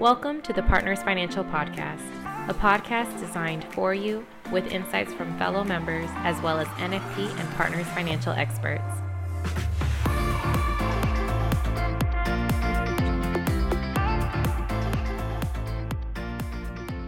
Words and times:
Welcome 0.00 0.40
to 0.42 0.54
the 0.54 0.62
Partners 0.62 1.02
Financial 1.02 1.44
Podcast, 1.44 2.00
a 2.48 2.54
podcast 2.54 3.20
designed 3.20 3.66
for 3.74 3.92
you 3.92 4.26
with 4.50 4.72
insights 4.72 5.12
from 5.12 5.36
fellow 5.36 5.62
members 5.62 6.08
as 6.20 6.40
well 6.40 6.58
as 6.58 6.66
NFP 6.68 7.38
and 7.38 7.50
Partners 7.50 7.86
Financial 7.88 8.32
experts. 8.32 8.82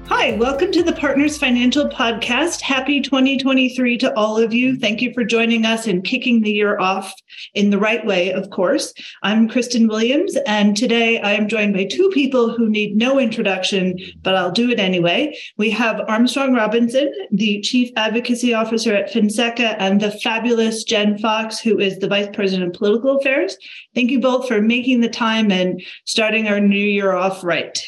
Hi, 0.08 0.36
welcome 0.36 0.70
to 0.72 0.82
the 0.82 0.94
Partners 0.94 1.38
Financial 1.38 1.88
Podcast. 1.88 2.60
Happy 2.60 3.00
2023 3.00 3.96
to 3.96 4.14
all 4.18 4.36
of 4.36 4.52
you. 4.52 4.76
Thank 4.76 5.00
you 5.00 5.14
for 5.14 5.24
joining 5.24 5.64
us 5.64 5.86
and 5.86 6.04
kicking 6.04 6.42
the 6.42 6.52
year 6.52 6.78
off 6.78 7.14
in 7.54 7.70
the 7.70 7.78
right 7.78 8.04
way, 8.06 8.32
of 8.32 8.50
course. 8.50 8.94
I'm 9.22 9.48
Kristen 9.48 9.88
Williams, 9.88 10.36
and 10.46 10.76
today 10.76 11.20
I 11.20 11.32
am 11.32 11.48
joined 11.48 11.74
by 11.74 11.84
two 11.84 12.08
people 12.10 12.50
who 12.50 12.68
need 12.68 12.96
no 12.96 13.18
introduction, 13.18 13.98
but 14.22 14.34
I'll 14.34 14.50
do 14.50 14.70
it 14.70 14.80
anyway. 14.80 15.36
We 15.58 15.70
have 15.70 16.00
Armstrong 16.08 16.54
Robinson, 16.54 17.12
the 17.30 17.60
Chief 17.60 17.90
Advocacy 17.96 18.54
Officer 18.54 18.94
at 18.94 19.12
Finseca, 19.12 19.76
and 19.78 20.00
the 20.00 20.10
fabulous 20.10 20.84
Jen 20.84 21.18
Fox, 21.18 21.58
who 21.58 21.78
is 21.78 21.98
the 21.98 22.08
Vice 22.08 22.28
President 22.32 22.68
of 22.68 22.78
Political 22.78 23.18
Affairs. 23.18 23.56
Thank 23.94 24.10
you 24.10 24.20
both 24.20 24.48
for 24.48 24.62
making 24.62 25.00
the 25.00 25.10
time 25.10 25.50
and 25.52 25.82
starting 26.04 26.48
our 26.48 26.60
new 26.60 26.76
year 26.76 27.12
off 27.12 27.44
right. 27.44 27.78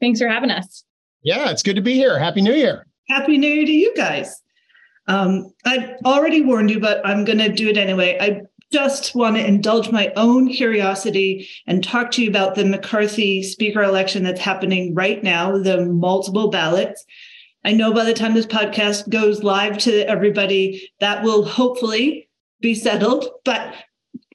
Thanks 0.00 0.20
for 0.20 0.28
having 0.28 0.50
us. 0.50 0.84
Yeah, 1.22 1.50
it's 1.50 1.62
good 1.62 1.76
to 1.76 1.82
be 1.82 1.94
here. 1.94 2.18
Happy 2.18 2.42
New 2.42 2.54
Year. 2.54 2.86
Happy 3.08 3.38
New 3.38 3.48
Year 3.48 3.66
to 3.66 3.72
you 3.72 3.94
guys. 3.94 4.41
Um, 5.06 5.52
I've 5.64 5.96
already 6.04 6.42
warned 6.42 6.70
you, 6.70 6.80
but 6.80 7.04
I'm 7.04 7.24
going 7.24 7.38
to 7.38 7.48
do 7.48 7.68
it 7.68 7.76
anyway. 7.76 8.16
I 8.20 8.42
just 8.72 9.14
want 9.14 9.36
to 9.36 9.46
indulge 9.46 9.90
my 9.90 10.12
own 10.16 10.48
curiosity 10.48 11.48
and 11.66 11.84
talk 11.84 12.10
to 12.12 12.22
you 12.22 12.30
about 12.30 12.54
the 12.54 12.64
McCarthy 12.64 13.42
speaker 13.42 13.82
election 13.82 14.22
that's 14.22 14.40
happening 14.40 14.94
right 14.94 15.22
now, 15.22 15.58
the 15.58 15.84
multiple 15.84 16.48
ballots. 16.48 17.04
I 17.64 17.72
know 17.72 17.92
by 17.92 18.04
the 18.04 18.14
time 18.14 18.34
this 18.34 18.46
podcast 18.46 19.08
goes 19.08 19.42
live 19.42 19.78
to 19.78 20.08
everybody, 20.08 20.90
that 21.00 21.22
will 21.22 21.44
hopefully 21.44 22.28
be 22.60 22.74
settled. 22.74 23.26
But 23.44 23.74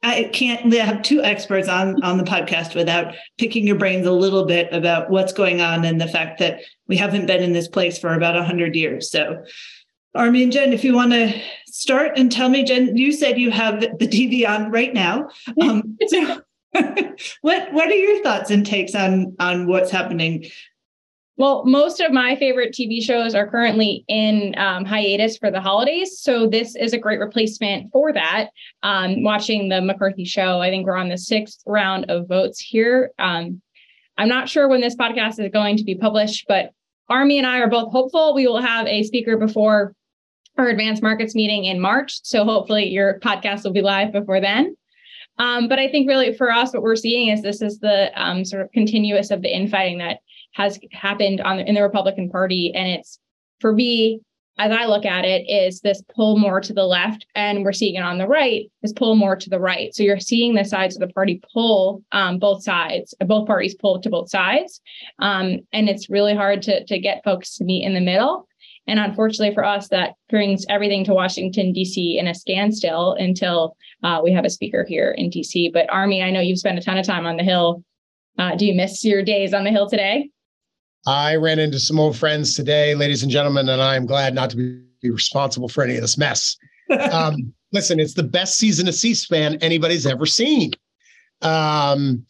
I 0.03 0.25
can't 0.31 0.71
have 0.73 1.01
two 1.01 1.23
experts 1.23 1.67
on 1.67 2.03
on 2.03 2.17
the 2.17 2.23
podcast 2.23 2.75
without 2.75 3.15
picking 3.37 3.65
your 3.65 3.77
brains 3.77 4.05
a 4.05 4.11
little 4.11 4.45
bit 4.45 4.71
about 4.71 5.09
what's 5.09 5.33
going 5.33 5.59
on 5.59 5.83
and 5.83 5.99
the 5.99 6.07
fact 6.07 6.39
that 6.39 6.61
we 6.87 6.97
haven't 6.97 7.25
been 7.25 7.43
in 7.43 7.53
this 7.53 7.67
place 7.67 7.97
for 7.97 8.13
about 8.13 8.35
100 8.35 8.75
years. 8.75 9.09
So, 9.09 9.43
Army 10.17 10.43
and 10.43 10.51
Jen, 10.51 10.73
if 10.73 10.83
you 10.83 10.93
want 10.93 11.11
to 11.11 11.33
start 11.67 12.17
and 12.17 12.31
tell 12.31 12.49
me, 12.49 12.63
Jen, 12.63 12.97
you 12.97 13.11
said 13.11 13.39
you 13.39 13.51
have 13.51 13.81
the 13.81 14.07
TV 14.07 14.47
on 14.47 14.71
right 14.71 14.93
now. 14.93 15.29
Um, 15.61 15.97
so 16.07 16.41
what 17.41 17.71
what 17.71 17.87
are 17.87 17.95
your 17.95 18.21
thoughts 18.23 18.51
and 18.51 18.65
takes 18.65 18.93
on 18.95 19.35
on 19.39 19.67
what's 19.67 19.91
happening 19.91 20.45
well, 21.37 21.63
most 21.65 21.99
of 21.99 22.11
my 22.11 22.35
favorite 22.35 22.73
TV 22.73 22.99
shows 23.01 23.35
are 23.35 23.47
currently 23.47 24.03
in 24.07 24.55
um, 24.57 24.85
hiatus 24.85 25.37
for 25.37 25.51
the 25.51 25.61
holidays. 25.61 26.19
So 26.19 26.47
this 26.47 26.75
is 26.75 26.93
a 26.93 26.97
great 26.97 27.19
replacement 27.19 27.91
for 27.91 28.11
that. 28.11 28.49
Um, 28.81 29.21
watching 29.21 29.69
the 29.69 29.79
McCarthy 29.79 30.25
show, 30.25 30.59
I 30.61 30.71
think 30.71 30.87
we're 30.87 30.95
on 30.95 31.09
the 31.09 31.17
sixth 31.17 31.61
round 31.67 32.09
of 32.09 32.27
votes 32.27 32.59
here. 32.59 33.11
Um, 33.19 33.61
I'm 34.17 34.27
not 34.27 34.49
sure 34.49 34.67
when 34.67 34.81
this 34.81 34.95
podcast 34.95 35.39
is 35.39 35.51
going 35.53 35.77
to 35.77 35.83
be 35.83 35.93
published, 35.93 36.45
but 36.47 36.71
Army 37.07 37.37
and 37.37 37.45
I 37.45 37.59
are 37.59 37.69
both 37.69 37.91
hopeful 37.91 38.33
we 38.33 38.47
will 38.47 38.59
have 38.59 38.87
a 38.87 39.03
speaker 39.03 39.37
before 39.37 39.93
our 40.57 40.67
advanced 40.67 41.03
markets 41.03 41.35
meeting 41.35 41.65
in 41.65 41.79
March. 41.79 42.19
So 42.23 42.43
hopefully 42.43 42.87
your 42.87 43.19
podcast 43.19 43.63
will 43.63 43.73
be 43.73 43.81
live 43.81 44.11
before 44.11 44.41
then. 44.41 44.75
Um, 45.39 45.67
but 45.67 45.79
I 45.79 45.87
think 45.87 46.07
really 46.07 46.33
for 46.33 46.51
us, 46.51 46.73
what 46.73 46.81
we're 46.81 46.95
seeing 46.95 47.29
is 47.29 47.41
this 47.41 47.61
is 47.61 47.79
the 47.79 48.09
um, 48.21 48.43
sort 48.43 48.63
of 48.63 48.71
continuous 48.71 49.29
of 49.29 49.41
the 49.41 49.55
infighting 49.55 49.99
that 49.99 50.19
has 50.53 50.79
happened 50.91 51.41
on 51.41 51.57
the, 51.57 51.65
in 51.67 51.75
the 51.75 51.83
Republican 51.83 52.29
Party, 52.29 52.73
and 52.73 52.87
it's 52.87 53.19
for 53.59 53.71
me 53.71 54.21
as 54.59 54.71
I 54.71 54.85
look 54.85 55.05
at 55.05 55.23
it, 55.23 55.47
is 55.47 55.81
this 55.81 56.01
pull 56.15 56.37
more 56.37 56.59
to 56.59 56.73
the 56.73 56.85
left, 56.85 57.27
and 57.35 57.63
we're 57.63 57.73
seeing 57.73 57.95
it 57.95 58.03
on 58.03 58.17
the 58.17 58.27
right, 58.27 58.71
is 58.81 58.91
pull 58.91 59.15
more 59.15 59.35
to 59.35 59.49
the 59.49 59.59
right. 59.59 59.93
So 59.93 60.01
you're 60.01 60.19
seeing 60.19 60.55
the 60.55 60.65
sides 60.65 60.95
of 60.95 61.01
the 61.01 61.13
party 61.13 61.41
pull 61.53 62.03
um, 62.11 62.39
both 62.39 62.63
sides, 62.63 63.13
both 63.25 63.47
parties 63.47 63.75
pull 63.75 64.01
to 64.01 64.09
both 64.09 64.29
sides, 64.29 64.81
um, 65.19 65.59
and 65.73 65.89
it's 65.89 66.09
really 66.09 66.35
hard 66.35 66.63
to 66.63 66.83
to 66.85 66.97
get 66.99 67.23
folks 67.23 67.57
to 67.57 67.63
meet 67.63 67.85
in 67.85 67.93
the 67.93 68.01
middle. 68.01 68.47
And 68.87 68.99
unfortunately 68.99 69.53
for 69.53 69.65
us, 69.65 69.89
that 69.89 70.13
brings 70.29 70.65
everything 70.69 71.03
to 71.05 71.13
Washington 71.13 71.73
D.C. 71.73 72.17
in 72.17 72.27
a 72.27 72.33
standstill 72.33 73.13
until 73.13 73.75
uh, 74.03 74.21
we 74.23 74.31
have 74.31 74.45
a 74.45 74.49
speaker 74.49 74.85
here 74.87 75.11
in 75.11 75.29
D.C. 75.29 75.71
But 75.73 75.91
Army, 75.91 76.23
I 76.23 76.31
know 76.31 76.39
you've 76.39 76.59
spent 76.59 76.77
a 76.77 76.81
ton 76.81 76.97
of 76.97 77.05
time 77.05 77.25
on 77.25 77.37
the 77.37 77.43
Hill. 77.43 77.83
Uh, 78.37 78.55
do 78.55 78.65
you 78.65 78.73
miss 78.73 79.03
your 79.03 79.23
days 79.23 79.53
on 79.53 79.63
the 79.63 79.71
Hill 79.71 79.89
today? 79.89 80.29
I 81.05 81.35
ran 81.35 81.59
into 81.59 81.79
some 81.79 81.99
old 81.99 82.17
friends 82.17 82.55
today, 82.55 82.95
ladies 82.95 83.23
and 83.23 83.31
gentlemen, 83.31 83.69
and 83.69 83.81
I'm 83.81 84.05
glad 84.05 84.33
not 84.33 84.49
to 84.51 84.57
be 84.57 85.09
responsible 85.09 85.69
for 85.69 85.83
any 85.83 85.95
of 85.95 86.01
this 86.01 86.17
mess. 86.17 86.57
um, 87.11 87.53
listen, 87.71 87.99
it's 87.99 88.13
the 88.13 88.23
best 88.23 88.57
season 88.57 88.87
of 88.87 88.95
C-SPAN 88.95 89.57
anybody's 89.61 90.05
ever 90.05 90.25
seen. 90.25 90.71
Um, 91.41 92.25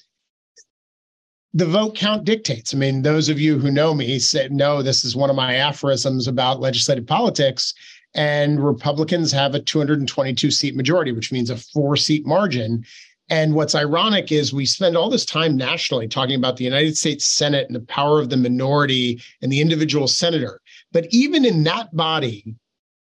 the 1.54 1.66
vote 1.66 1.96
count 1.96 2.26
dictates. 2.26 2.74
I 2.74 2.78
mean, 2.78 3.02
those 3.02 3.30
of 3.30 3.40
you 3.40 3.58
who 3.58 3.72
know 3.72 3.94
me 3.94 4.20
said, 4.20 4.52
no, 4.52 4.82
this 4.82 5.04
is 5.04 5.16
one 5.16 5.30
of 5.30 5.36
my 5.36 5.56
aphorisms 5.56 6.28
about 6.28 6.60
legislative 6.60 7.08
politics. 7.08 7.74
And 8.14 8.64
Republicans 8.64 9.32
have 9.32 9.56
a 9.56 9.60
222 9.60 10.52
seat 10.52 10.76
majority, 10.76 11.12
which 11.12 11.32
means 11.32 11.50
a 11.50 11.58
four 11.58 11.96
seat 11.96 12.26
margin. 12.26 12.86
And 13.30 13.54
what's 13.54 13.76
ironic 13.76 14.32
is 14.32 14.54
we 14.54 14.66
spend 14.66 14.96
all 14.96 15.10
this 15.10 15.26
time 15.26 15.58
nationally 15.58 16.08
talking 16.08 16.36
about 16.36 16.58
the 16.58 16.64
United 16.64 16.98
States 16.98 17.26
Senate 17.26 17.68
and 17.68 17.76
the 17.76 17.82
power 17.82 18.20
of 18.20 18.30
the 18.30 18.38
minority 18.38 19.22
and 19.42 19.52
the 19.52 19.62
individual 19.62 20.08
senator. 20.08 20.62
But 20.92 21.08
even 21.12 21.44
in 21.44 21.64
that 21.64 21.96
body, 21.96 22.56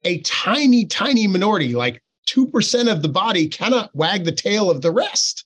a 0.05 0.21
tiny, 0.23 0.85
tiny 0.85 1.27
minority, 1.27 1.75
like 1.75 2.03
2% 2.29 2.93
of 2.93 3.03
the 3.03 3.09
body, 3.09 3.49
cannot 3.49 3.95
wag 3.95 4.25
the 4.25 4.33
tail 4.33 4.69
of 4.69 4.83
the 4.83 4.91
rest. 4.91 5.45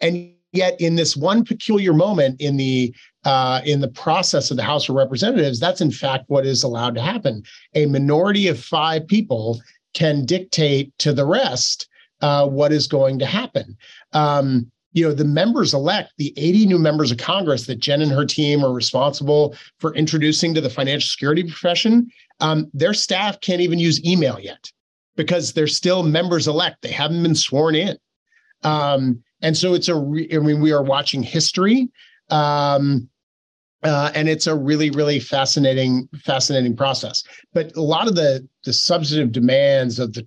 And 0.00 0.34
yet, 0.52 0.80
in 0.80 0.96
this 0.96 1.16
one 1.16 1.44
peculiar 1.44 1.92
moment 1.92 2.40
in 2.40 2.56
the 2.56 2.94
uh, 3.24 3.60
in 3.64 3.80
the 3.80 3.88
process 3.88 4.50
of 4.50 4.56
the 4.56 4.62
House 4.62 4.88
of 4.88 4.96
Representatives, 4.96 5.60
that's 5.60 5.80
in 5.80 5.90
fact 5.90 6.24
what 6.28 6.46
is 6.46 6.62
allowed 6.62 6.94
to 6.96 7.00
happen. 7.00 7.42
A 7.74 7.86
minority 7.86 8.48
of 8.48 8.60
five 8.60 9.06
people 9.06 9.60
can 9.94 10.24
dictate 10.24 10.96
to 10.98 11.12
the 11.12 11.26
rest 11.26 11.88
uh, 12.20 12.46
what 12.46 12.72
is 12.72 12.86
going 12.86 13.18
to 13.18 13.26
happen. 13.26 13.76
Um, 14.12 14.70
you 14.92 15.06
know, 15.06 15.14
the 15.14 15.24
members 15.24 15.72
elect, 15.72 16.12
the 16.18 16.34
80 16.36 16.66
new 16.66 16.78
members 16.78 17.10
of 17.10 17.18
Congress 17.18 17.66
that 17.66 17.78
Jen 17.78 18.02
and 18.02 18.12
her 18.12 18.26
team 18.26 18.64
are 18.64 18.72
responsible 18.72 19.56
for 19.78 19.94
introducing 19.94 20.52
to 20.54 20.60
the 20.60 20.68
financial 20.68 21.08
security 21.08 21.44
profession, 21.44 22.10
um, 22.40 22.70
their 22.74 22.92
staff 22.92 23.40
can't 23.40 23.62
even 23.62 23.78
use 23.78 24.04
email 24.04 24.38
yet 24.38 24.70
because 25.16 25.52
they're 25.52 25.66
still 25.66 26.02
members 26.02 26.46
elect. 26.46 26.82
They 26.82 26.90
haven't 26.90 27.22
been 27.22 27.34
sworn 27.34 27.74
in. 27.74 27.96
Um, 28.64 29.22
and 29.42 29.56
so 29.56 29.74
it's 29.74 29.88
a, 29.88 29.96
re- 29.96 30.28
I 30.32 30.38
mean, 30.38 30.60
we 30.60 30.72
are 30.72 30.82
watching 30.82 31.22
history. 31.22 31.90
Um, 32.30 33.08
uh, 33.82 34.12
and 34.14 34.28
it's 34.28 34.46
a 34.46 34.54
really, 34.54 34.90
really 34.90 35.18
fascinating, 35.18 36.08
fascinating 36.24 36.76
process. 36.76 37.24
But 37.52 37.74
a 37.76 37.82
lot 37.82 38.06
of 38.06 38.14
the 38.14 38.46
the 38.64 38.72
substantive 38.72 39.32
demands 39.32 39.98
of 39.98 40.12
the 40.12 40.24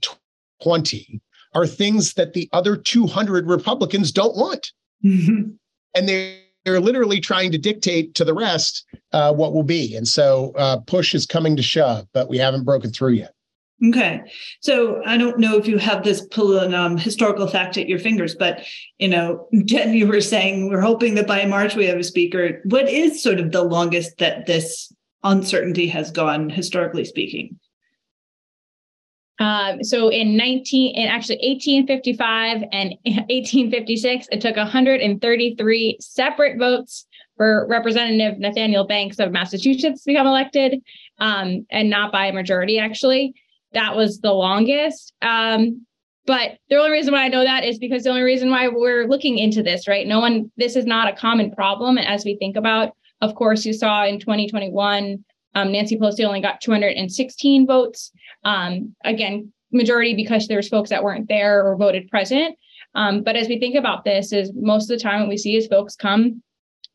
20 0.62 1.22
are 1.54 1.66
things 1.66 2.14
that 2.16 2.34
the 2.34 2.50
other 2.52 2.76
200 2.76 3.48
Republicans 3.48 4.12
don't 4.12 4.36
want. 4.36 4.72
Mm-hmm. 5.04 5.52
And 5.98 6.10
they, 6.10 6.42
they're 6.66 6.82
literally 6.82 7.22
trying 7.22 7.54
to 7.54 7.58
dictate 7.58 8.16
to 8.16 8.26
the 8.26 8.34
rest 8.34 8.86
uh, 9.14 9.32
what 9.32 9.54
will 9.54 9.64
be. 9.64 9.96
And 9.96 10.06
so 10.06 10.52
uh, 10.58 10.80
push 10.80 11.16
is 11.16 11.26
coming 11.26 11.56
to 11.56 11.64
shove, 11.64 12.06
but 12.12 12.28
we 12.28 12.38
haven't 12.38 12.66
broken 12.66 12.92
through 12.92 13.14
yet. 13.14 13.35
Okay. 13.84 14.22
So 14.62 15.02
I 15.06 15.18
don't 15.18 15.38
know 15.38 15.58
if 15.58 15.68
you 15.68 15.78
have 15.78 16.04
this 16.04 16.26
um, 16.38 16.98
historical 16.98 17.48
fact 17.48 17.78
at 17.78 17.90
your 17.90 18.00
fingers, 18.00 18.34
but, 18.34 18.62
you 19.00 19.10
know, 19.10 19.48
Jen, 19.66 19.94
you 19.94 20.08
were 20.08 20.22
saying 20.22 20.70
we're 20.70 20.80
hoping 20.80 21.16
that 21.16 21.28
by 21.28 21.46
March 21.46 21.76
we 21.76 21.86
have 21.88 21.98
a 21.98 22.04
speaker. 22.04 22.62
What 22.66 22.88
is 22.88 23.22
sort 23.22 23.40
of 23.40 23.52
the 23.52 23.64
longest 23.64 24.18
that 24.20 24.46
this 24.46 24.94
uncertainty 25.24 25.88
has 25.88 26.10
gone, 26.10 26.50
historically 26.50 27.04
speaking? 27.04 27.60
Um, 29.40 29.84
so 29.84 30.08
in 30.08 30.38
19, 30.38 30.96
in 30.96 31.08
actually 31.08 31.38
1855 31.38 32.64
and 32.72 32.96
1856, 33.06 34.28
it 34.32 34.40
took 34.40 34.56
133 34.56 35.98
separate 36.00 36.58
votes 36.58 37.06
for 37.36 37.68
Representative 37.68 38.40
Nathaniel 38.40 38.88
Banks 38.88 39.20
of 39.20 39.34
Massachusetts 39.34 40.04
to 40.04 40.12
become 40.12 40.28
elected, 40.28 40.82
um, 41.20 41.66
and 41.70 41.90
not 41.90 42.14
by 42.14 42.28
a 42.28 42.34
majority. 42.34 42.80
Actually, 42.80 43.34
that 43.76 43.96
was 43.96 44.20
the 44.20 44.34
longest. 44.34 45.14
Um, 45.22 45.86
but 46.26 46.58
the 46.70 46.78
only 46.78 46.92
reason 46.92 47.14
why 47.14 47.26
I 47.26 47.28
know 47.28 47.44
that 47.44 47.64
is 47.64 47.78
because 47.78 48.04
the 48.04 48.10
only 48.10 48.24
reason 48.24 48.50
why 48.50 48.68
we're 48.68 49.06
looking 49.06 49.38
into 49.38 49.62
this, 49.62 49.88
right? 49.88 50.08
No 50.08 50.20
one, 50.20 50.52
this 50.58 50.76
is 50.76 50.86
not 50.86 51.08
a 51.08 51.16
common 51.16 51.52
problem 51.52 51.98
And 51.98 52.08
as 52.08 52.26
we 52.26 52.36
think 52.38 52.58
about. 52.58 52.94
Of 53.22 53.36
course, 53.36 53.64
you 53.64 53.74
saw 53.74 54.06
in 54.06 54.20
2021 54.20 55.24
um, 55.56 55.72
Nancy 55.72 55.98
Pelosi 55.98 56.26
only 56.26 56.42
got 56.42 56.62
216 56.62 57.66
votes. 57.66 58.12
Um, 58.44 58.94
again, 59.04 59.54
majority 59.72 60.16
because 60.16 60.48
there's 60.48 60.68
folks 60.68 60.90
that 60.90 61.04
weren't 61.04 61.30
there 61.30 61.66
or 61.66 61.78
voted 61.78 62.10
present. 62.10 62.58
Um, 62.94 63.24
but 63.24 63.36
as 63.36 63.48
we 63.48 63.60
think 63.60 63.76
about 63.76 64.04
this, 64.04 64.32
is 64.32 64.52
most 64.54 64.90
of 64.90 64.98
the 64.98 65.04
time 65.04 65.22
what 65.22 65.30
we 65.30 65.38
see 65.38 65.56
is 65.56 65.68
folks 65.68 65.96
come 65.96 66.42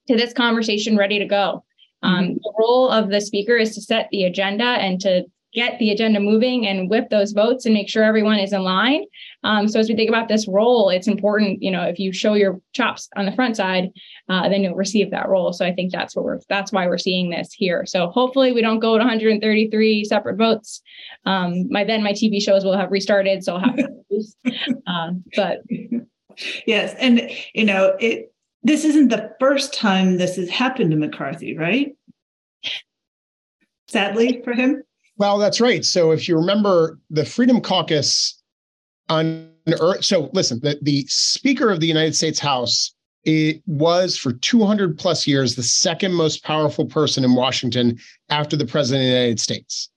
to 0.08 0.16
this 0.16 0.32
conversation 0.32 0.96
ready 0.96 1.18
to 1.18 1.24
go. 1.24 1.64
Um, 2.02 2.24
mm-hmm. 2.24 2.34
The 2.34 2.52
role 2.58 2.88
of 2.90 3.10
the 3.10 3.20
speaker 3.20 3.56
is 3.56 3.74
to 3.74 3.82
set 3.82 4.08
the 4.10 4.24
agenda 4.24 4.64
and 4.64 5.00
to 5.00 5.24
get 5.52 5.78
the 5.78 5.90
agenda 5.90 6.20
moving 6.20 6.66
and 6.66 6.88
whip 6.88 7.10
those 7.10 7.32
votes 7.32 7.64
and 7.64 7.74
make 7.74 7.88
sure 7.88 8.04
everyone 8.04 8.38
is 8.38 8.52
in 8.52 8.62
line. 8.62 9.04
Um, 9.42 9.66
so 9.66 9.80
as 9.80 9.88
we 9.88 9.96
think 9.96 10.08
about 10.08 10.28
this 10.28 10.46
role, 10.46 10.90
it's 10.90 11.08
important, 11.08 11.62
you 11.62 11.70
know, 11.70 11.82
if 11.82 11.98
you 11.98 12.12
show 12.12 12.34
your 12.34 12.60
chops 12.72 13.08
on 13.16 13.26
the 13.26 13.32
front 13.32 13.56
side, 13.56 13.90
uh, 14.28 14.48
then 14.48 14.62
you'll 14.62 14.76
receive 14.76 15.10
that 15.10 15.28
role. 15.28 15.52
So 15.52 15.66
I 15.66 15.72
think 15.72 15.92
that's 15.92 16.14
what 16.14 16.24
we're 16.24 16.38
that's 16.48 16.72
why 16.72 16.86
we're 16.86 16.98
seeing 16.98 17.30
this 17.30 17.52
here. 17.52 17.84
So 17.86 18.08
hopefully 18.08 18.52
we 18.52 18.62
don't 18.62 18.78
go 18.78 18.96
to 18.96 19.02
133 19.02 20.04
separate 20.04 20.36
votes. 20.36 20.82
Um, 21.26 21.70
my 21.70 21.84
then 21.84 22.02
my 22.02 22.12
TV 22.12 22.40
shows 22.40 22.64
will 22.64 22.76
have 22.76 22.90
restarted, 22.90 23.42
so 23.42 23.54
I'll 23.56 23.60
have 23.60 23.76
to 23.76 23.88
um, 24.86 25.24
but 25.36 25.58
yes, 26.66 26.94
and 26.98 27.30
you 27.54 27.64
know 27.64 27.96
it. 27.98 28.32
This 28.62 28.84
isn't 28.84 29.08
the 29.08 29.34
first 29.40 29.72
time 29.72 30.18
this 30.18 30.36
has 30.36 30.50
happened 30.50 30.90
to 30.90 30.96
McCarthy, 30.96 31.56
right? 31.56 31.96
Sadly 33.88 34.42
for 34.44 34.52
him. 34.52 34.82
Well, 35.20 35.36
that's 35.36 35.60
right. 35.60 35.84
So 35.84 36.12
if 36.12 36.26
you 36.26 36.34
remember 36.34 36.98
the 37.10 37.26
Freedom 37.26 37.60
Caucus 37.60 38.42
on 39.10 39.50
Earth, 39.68 40.02
so 40.02 40.30
listen, 40.32 40.60
the, 40.62 40.78
the 40.80 41.04
Speaker 41.08 41.68
of 41.68 41.80
the 41.80 41.86
United 41.86 42.16
States 42.16 42.38
House 42.38 42.94
it 43.24 43.62
was 43.66 44.16
for 44.16 44.32
200 44.32 44.96
plus 44.96 45.26
years 45.26 45.54
the 45.54 45.62
second 45.62 46.14
most 46.14 46.42
powerful 46.42 46.86
person 46.86 47.22
in 47.22 47.34
Washington 47.34 47.98
after 48.30 48.56
the 48.56 48.64
President 48.64 49.02
of 49.02 49.08
the 49.08 49.18
United 49.18 49.40
States. 49.40 49.90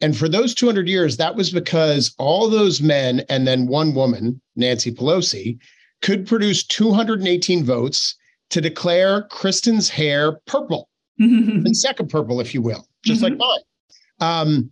And 0.00 0.16
for 0.16 0.26
those 0.26 0.54
200 0.54 0.88
years, 0.88 1.18
that 1.18 1.34
was 1.34 1.50
because 1.50 2.14
all 2.16 2.48
those 2.48 2.80
men 2.80 3.20
and 3.28 3.46
then 3.46 3.66
one 3.66 3.94
woman, 3.94 4.40
Nancy 4.56 4.90
Pelosi, 4.90 5.58
could 6.00 6.26
produce 6.26 6.64
218 6.64 7.62
votes 7.62 8.16
to 8.48 8.62
declare 8.62 9.24
Kristen's 9.24 9.90
hair 9.90 10.40
purple, 10.46 10.88
and 11.18 11.76
second 11.76 12.08
purple, 12.08 12.40
if 12.40 12.54
you 12.54 12.62
will, 12.62 12.88
just 13.04 13.20
mm-hmm. 13.20 13.32
like 13.32 13.38
mine. 13.38 13.64
Um, 14.20 14.70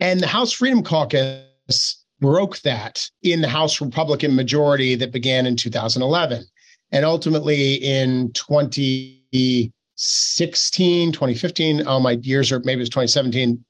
and 0.00 0.20
the 0.20 0.26
House 0.26 0.52
Freedom 0.52 0.82
Caucus 0.82 2.04
broke 2.20 2.58
that 2.60 3.08
in 3.22 3.40
the 3.40 3.48
House 3.48 3.80
Republican 3.80 4.34
majority 4.34 4.96
that 4.96 5.12
began 5.12 5.46
in 5.46 5.56
2011. 5.56 6.44
And 6.90 7.04
ultimately 7.04 7.74
in 7.74 8.32
2016, 8.32 11.12
2015, 11.12 11.86
all 11.86 12.00
my 12.00 12.18
years, 12.22 12.50
or 12.52 12.58
maybe 12.60 12.80
it 12.80 12.82
was 12.82 12.90
2017. 12.90 13.64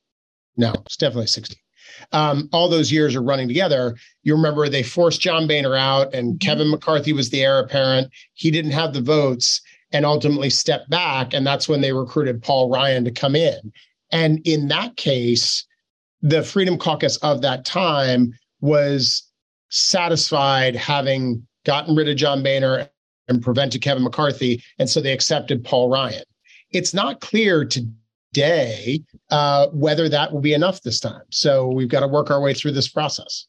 No, 0.57 0.73
it's 0.85 0.97
definitely 0.97 1.29
16. 1.29 1.57
Um, 2.13 2.49
all 2.53 2.69
those 2.69 2.93
years 2.93 3.15
are 3.15 3.23
running 3.23 3.49
together. 3.49 3.97
You 4.23 4.35
remember 4.35 4.69
they 4.69 4.83
forced 4.83 5.21
John 5.21 5.47
Boehner 5.47 5.77
out, 5.77 6.15
and 6.15 6.33
mm-hmm. 6.33 6.39
Kevin 6.39 6.71
McCarthy 6.71 7.13
was 7.13 7.31
the 7.31 7.43
heir 7.43 7.61
apparent. 7.61 8.11
He 8.35 8.51
didn't 8.51 8.73
have 8.73 8.93
the 8.93 9.01
votes 9.01 9.61
and 9.93 10.05
ultimately 10.05 10.51
stepped 10.51 10.91
back. 10.91 11.35
And 11.35 11.47
that's 11.47 11.69
when 11.69 11.81
they 11.81 11.93
recruited 11.93 12.43
Paul 12.43 12.71
Ryan 12.71 13.05
to 13.05 13.11
come 13.11 13.37
in. 13.37 13.73
And 14.13 14.41
in 14.47 14.69
that 14.69 14.97
case, 14.97 15.67
the 16.21 16.43
Freedom 16.43 16.79
Caucus 16.79 17.17
of 17.19 17.43
that 17.43 17.65
time 17.65 18.33
was 18.61 19.29
satisfied 19.71 20.77
having 20.77 21.47
gotten 21.65 21.97
rid 21.97 22.09
of 22.09 22.17
John 22.17 22.43
Boehner 22.43 22.89
and 23.29 23.43
prevented 23.43 23.83
Kevin 23.83 24.05
McCarthy. 24.05 24.63
And 24.79 24.89
so 24.89 25.01
they 25.01 25.13
accepted 25.13 25.65
Paul 25.65 25.89
Ryan. 25.89 26.25
It's 26.71 26.95
not 26.95 27.21
clear 27.21 27.65
today 27.65 29.03
uh, 29.31 29.69
whether 29.69 30.09
that 30.09 30.33
will 30.33 30.41
be 30.41 30.55
enough 30.55 30.83
this 30.83 31.01
time. 31.01 31.23
So 31.31 31.69
we've 31.69 31.89
got 31.89 32.01
to 32.01 32.09
work 32.09 32.31
our 32.31 32.41
way 32.41 32.55
through 32.55 32.73
this 32.73 32.89
process. 32.89 33.47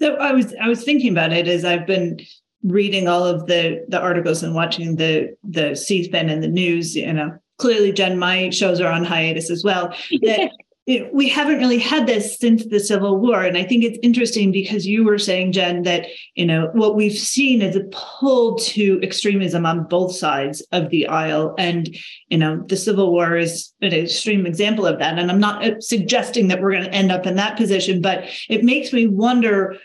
So 0.00 0.16
I 0.16 0.32
was 0.32 0.54
I 0.60 0.68
was 0.68 0.82
thinking 0.82 1.12
about 1.12 1.32
it 1.32 1.46
as 1.46 1.64
I've 1.64 1.86
been 1.86 2.20
reading 2.62 3.06
all 3.06 3.24
of 3.24 3.46
the 3.46 3.84
the 3.88 4.00
articles 4.00 4.42
and 4.42 4.54
watching 4.54 4.96
the 4.96 5.36
the 5.44 5.74
C-SPAN 5.74 6.30
and 6.30 6.42
the 6.42 6.48
news, 6.48 6.96
you 6.96 7.12
know, 7.12 7.38
clearly, 7.60 7.92
Jen, 7.92 8.18
my 8.18 8.50
shows 8.50 8.80
are 8.80 8.90
on 8.90 9.04
hiatus 9.04 9.50
as 9.50 9.62
well. 9.62 9.94
That 10.22 10.50
it, 10.86 11.14
we 11.14 11.28
haven't 11.28 11.58
really 11.58 11.78
had 11.78 12.06
this 12.06 12.38
since 12.38 12.64
the 12.66 12.80
Civil 12.80 13.20
War, 13.20 13.42
and 13.42 13.56
I 13.56 13.64
think 13.64 13.84
it's 13.84 13.98
interesting 14.02 14.50
because 14.50 14.86
you 14.86 15.04
were 15.04 15.18
saying, 15.18 15.52
Jen, 15.52 15.82
that 15.82 16.06
you 16.34 16.46
know 16.46 16.70
what 16.72 16.96
we've 16.96 17.16
seen 17.16 17.62
is 17.62 17.76
a 17.76 17.84
pull 17.92 18.56
to 18.56 18.98
extremism 19.02 19.66
on 19.66 19.84
both 19.84 20.14
sides 20.14 20.62
of 20.72 20.90
the 20.90 21.06
aisle, 21.06 21.54
and 21.58 21.94
you 22.28 22.38
know 22.38 22.64
the 22.66 22.76
Civil 22.76 23.12
War 23.12 23.36
is 23.36 23.72
an 23.82 23.92
extreme 23.92 24.46
example 24.46 24.86
of 24.86 24.98
that. 24.98 25.18
And 25.18 25.30
I'm 25.30 25.40
not 25.40 25.64
uh, 25.64 25.80
suggesting 25.80 26.48
that 26.48 26.60
we're 26.60 26.72
going 26.72 26.84
to 26.84 26.94
end 26.94 27.12
up 27.12 27.26
in 27.26 27.36
that 27.36 27.56
position, 27.56 28.00
but 28.00 28.24
it 28.48 28.64
makes 28.64 28.92
me 28.92 29.06
wonder 29.06 29.76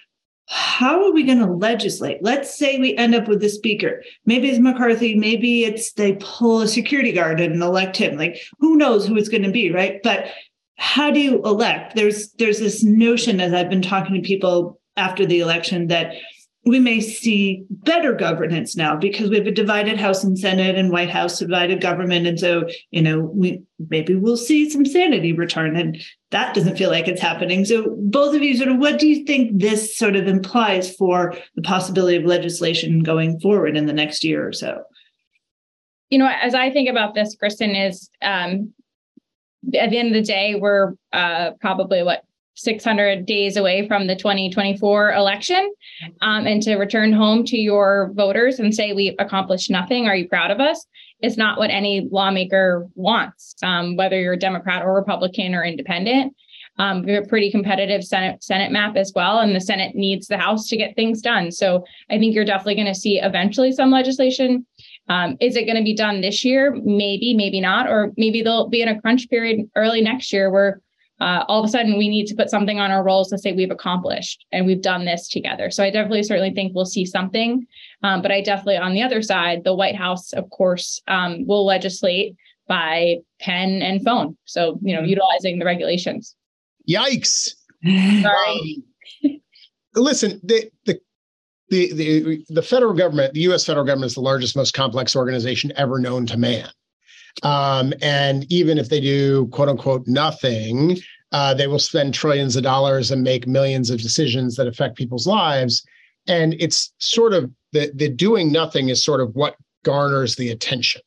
how 0.47 1.03
are 1.03 1.11
we 1.11 1.23
going 1.23 1.39
to 1.39 1.51
legislate? 1.51 2.19
Let's 2.21 2.55
say 2.55 2.77
we 2.77 2.95
end 2.95 3.15
up 3.15 3.27
with 3.27 3.41
the 3.41 3.49
speaker. 3.49 4.03
Maybe 4.25 4.49
it's 4.49 4.59
McCarthy. 4.59 5.15
Maybe 5.15 5.63
it's 5.63 5.93
they 5.93 6.17
pull 6.19 6.61
a 6.61 6.67
security 6.67 7.11
guard 7.11 7.39
and 7.39 7.61
elect 7.61 7.97
him. 7.97 8.17
Like 8.17 8.39
who 8.59 8.75
knows 8.77 9.07
who 9.07 9.17
it's 9.17 9.29
going 9.29 9.43
to 9.43 9.51
be, 9.51 9.71
right? 9.71 9.99
But 10.03 10.27
how 10.77 11.09
do 11.09 11.19
you 11.19 11.41
elect? 11.43 11.95
There's 11.95 12.31
there's 12.33 12.59
this 12.59 12.83
notion 12.83 13.39
as 13.39 13.53
I've 13.53 13.69
been 13.69 13.81
talking 13.81 14.15
to 14.15 14.27
people 14.27 14.79
after 14.97 15.25
the 15.25 15.39
election 15.39 15.87
that 15.87 16.13
we 16.65 16.79
may 16.79 16.99
see 16.99 17.63
better 17.69 18.11
governance 18.11 18.75
now 18.75 18.95
because 18.95 19.29
we 19.29 19.37
have 19.37 19.45
a 19.45 19.51
divided 19.51 19.99
House 19.99 20.23
and 20.23 20.37
Senate 20.37 20.75
and 20.75 20.91
White 20.91 21.11
House 21.11 21.37
divided 21.37 21.79
government. 21.79 22.25
And 22.25 22.39
so, 22.39 22.67
you 22.89 23.03
know, 23.03 23.19
we 23.19 23.61
maybe 23.89 24.15
we'll 24.15 24.35
see 24.35 24.67
some 24.69 24.83
sanity 24.83 25.31
return. 25.31 25.75
And 25.75 26.01
that 26.31 26.55
doesn't 26.55 26.77
feel 26.77 26.89
like 26.89 27.07
it's 27.07 27.21
happening. 27.21 27.65
So 27.65 27.95
both 27.99 28.35
of 28.35 28.41
you 28.41 28.57
sort 28.57 28.69
of 28.69 28.79
what 28.79 28.97
do 28.97 29.07
you 29.07 29.25
think 29.25 29.59
this 29.61 29.95
sort 29.95 30.15
of 30.15 30.27
implies 30.27 30.93
for 30.95 31.35
the 31.55 31.61
possibility 31.61 32.17
of 32.17 32.23
legislation 32.23 33.03
going 33.03 33.39
forward 33.39 33.77
in 33.77 33.85
the 33.85 33.93
next 33.93 34.23
year 34.23 34.47
or 34.47 34.53
so? 34.53 34.81
You 36.09 36.17
know, 36.17 36.31
as 36.41 36.55
I 36.55 36.71
think 36.71 36.89
about 36.89 37.13
this, 37.13 37.35
Kristen, 37.35 37.75
is 37.75 38.09
um, 38.23 38.73
at 39.75 39.91
the 39.91 39.99
end 39.99 40.07
of 40.07 40.13
the 40.15 40.21
day, 40.21 40.55
we're 40.55 40.93
uh, 41.13 41.51
probably 41.59 42.01
what 42.01 42.23
600 42.55 43.25
days 43.25 43.57
away 43.57 43.87
from 43.87 44.07
the 44.07 44.15
2024 44.15 45.13
election 45.13 45.73
um, 46.21 46.47
and 46.47 46.61
to 46.63 46.75
return 46.75 47.11
home 47.11 47.43
to 47.45 47.57
your 47.57 48.11
voters 48.15 48.59
and 48.59 48.73
say 48.73 48.93
we've 48.93 49.15
accomplished 49.19 49.69
nothing 49.69 50.07
are 50.07 50.15
you 50.15 50.27
proud 50.27 50.51
of 50.51 50.59
us 50.59 50.85
is 51.21 51.37
not 51.37 51.57
what 51.57 51.69
any 51.69 52.07
lawmaker 52.11 52.87
wants 52.95 53.55
um, 53.63 53.95
whether 53.95 54.19
you're 54.19 54.33
a 54.33 54.39
democrat 54.39 54.83
or 54.83 54.95
republican 54.95 55.53
or 55.53 55.63
independent 55.63 56.33
um, 56.77 57.03
we 57.03 57.13
have 57.13 57.25
a 57.25 57.27
pretty 57.27 57.51
competitive 57.51 58.03
senate 58.03 58.43
senate 58.43 58.71
map 58.71 58.95
as 58.95 59.11
well 59.13 59.39
and 59.39 59.55
the 59.55 59.61
senate 59.61 59.95
needs 59.95 60.27
the 60.27 60.37
house 60.37 60.67
to 60.67 60.77
get 60.77 60.95
things 60.95 61.21
done 61.21 61.51
so 61.51 61.83
i 62.09 62.17
think 62.17 62.33
you're 62.33 62.45
definitely 62.45 62.75
going 62.75 62.87
to 62.87 62.95
see 62.95 63.19
eventually 63.19 63.71
some 63.71 63.91
legislation 63.91 64.65
um, 65.07 65.37
is 65.39 65.55
it 65.55 65.65
going 65.65 65.77
to 65.77 65.83
be 65.83 65.95
done 65.95 66.21
this 66.21 66.43
year? 66.43 66.75
Maybe, 66.83 67.35
maybe 67.35 67.61
not. 67.61 67.87
Or 67.87 68.11
maybe 68.17 68.41
they'll 68.41 68.69
be 68.69 68.81
in 68.81 68.87
a 68.87 68.99
crunch 68.99 69.29
period 69.29 69.69
early 69.75 70.01
next 70.01 70.33
year 70.33 70.49
where 70.49 70.81
uh, 71.21 71.45
all 71.47 71.61
of 71.61 71.65
a 71.65 71.69
sudden 71.69 71.97
we 71.97 72.09
need 72.09 72.25
to 72.27 72.35
put 72.35 72.49
something 72.49 72.79
on 72.79 72.91
our 72.91 73.03
rolls 73.03 73.29
to 73.29 73.37
say 73.37 73.53
we've 73.53 73.71
accomplished 73.71 74.45
and 74.51 74.65
we've 74.65 74.81
done 74.81 75.05
this 75.05 75.29
together. 75.29 75.71
So 75.71 75.83
I 75.83 75.89
definitely 75.89 76.23
certainly 76.23 76.51
think 76.51 76.73
we'll 76.75 76.85
see 76.85 77.05
something. 77.05 77.65
Um, 78.03 78.21
but 78.21 78.31
I 78.31 78.41
definitely, 78.41 78.77
on 78.77 78.93
the 78.93 79.01
other 79.01 79.21
side, 79.21 79.63
the 79.63 79.73
White 79.73 79.95
House, 79.95 80.33
of 80.33 80.49
course, 80.49 81.01
um, 81.07 81.47
will 81.47 81.65
legislate 81.65 82.35
by 82.67 83.17
pen 83.39 83.81
and 83.81 84.03
phone. 84.03 84.37
So, 84.45 84.79
you 84.81 84.93
know, 84.93 85.01
mm-hmm. 85.01 85.09
utilizing 85.09 85.59
the 85.59 85.65
regulations. 85.65 86.35
Yikes. 86.89 87.53
Sorry. 88.21 88.83
Um, 89.23 89.41
listen, 89.95 90.41
the, 90.43 90.69
the 90.85 90.99
the, 91.69 91.93
the 91.93 92.45
the 92.49 92.61
federal 92.61 92.93
government, 92.93 93.33
the 93.33 93.39
U.S. 93.41 93.65
federal 93.65 93.85
government, 93.85 94.11
is 94.11 94.15
the 94.15 94.21
largest, 94.21 94.55
most 94.55 94.75
complex 94.75 95.15
organization 95.15 95.73
ever 95.77 95.97
known 95.97 96.27
to 96.27 96.37
man. 96.37 96.69
Um, 97.43 97.93
and 98.01 98.49
even 98.51 98.77
if 98.77 98.89
they 98.89 99.01
do 99.01 99.47
quote 99.47 99.69
unquote 99.69 100.07
nothing, 100.07 100.97
uh, 101.31 101.53
they 101.53 101.67
will 101.67 101.79
spend 101.79 102.13
trillions 102.13 102.55
of 102.55 102.63
dollars 102.63 103.11
and 103.11 103.23
make 103.23 103.47
millions 103.47 103.89
of 103.89 104.01
decisions 104.01 104.55
that 104.55 104.67
affect 104.67 104.95
people's 104.95 105.27
lives. 105.27 105.85
And 106.27 106.55
it's 106.59 106.93
sort 106.99 107.33
of 107.33 107.51
the, 107.71 107.91
the 107.93 108.09
doing 108.09 108.51
nothing 108.51 108.89
is 108.89 109.03
sort 109.03 109.21
of 109.21 109.35
what 109.35 109.55
garners 109.83 110.35
the 110.35 110.49
attention. 110.49 111.01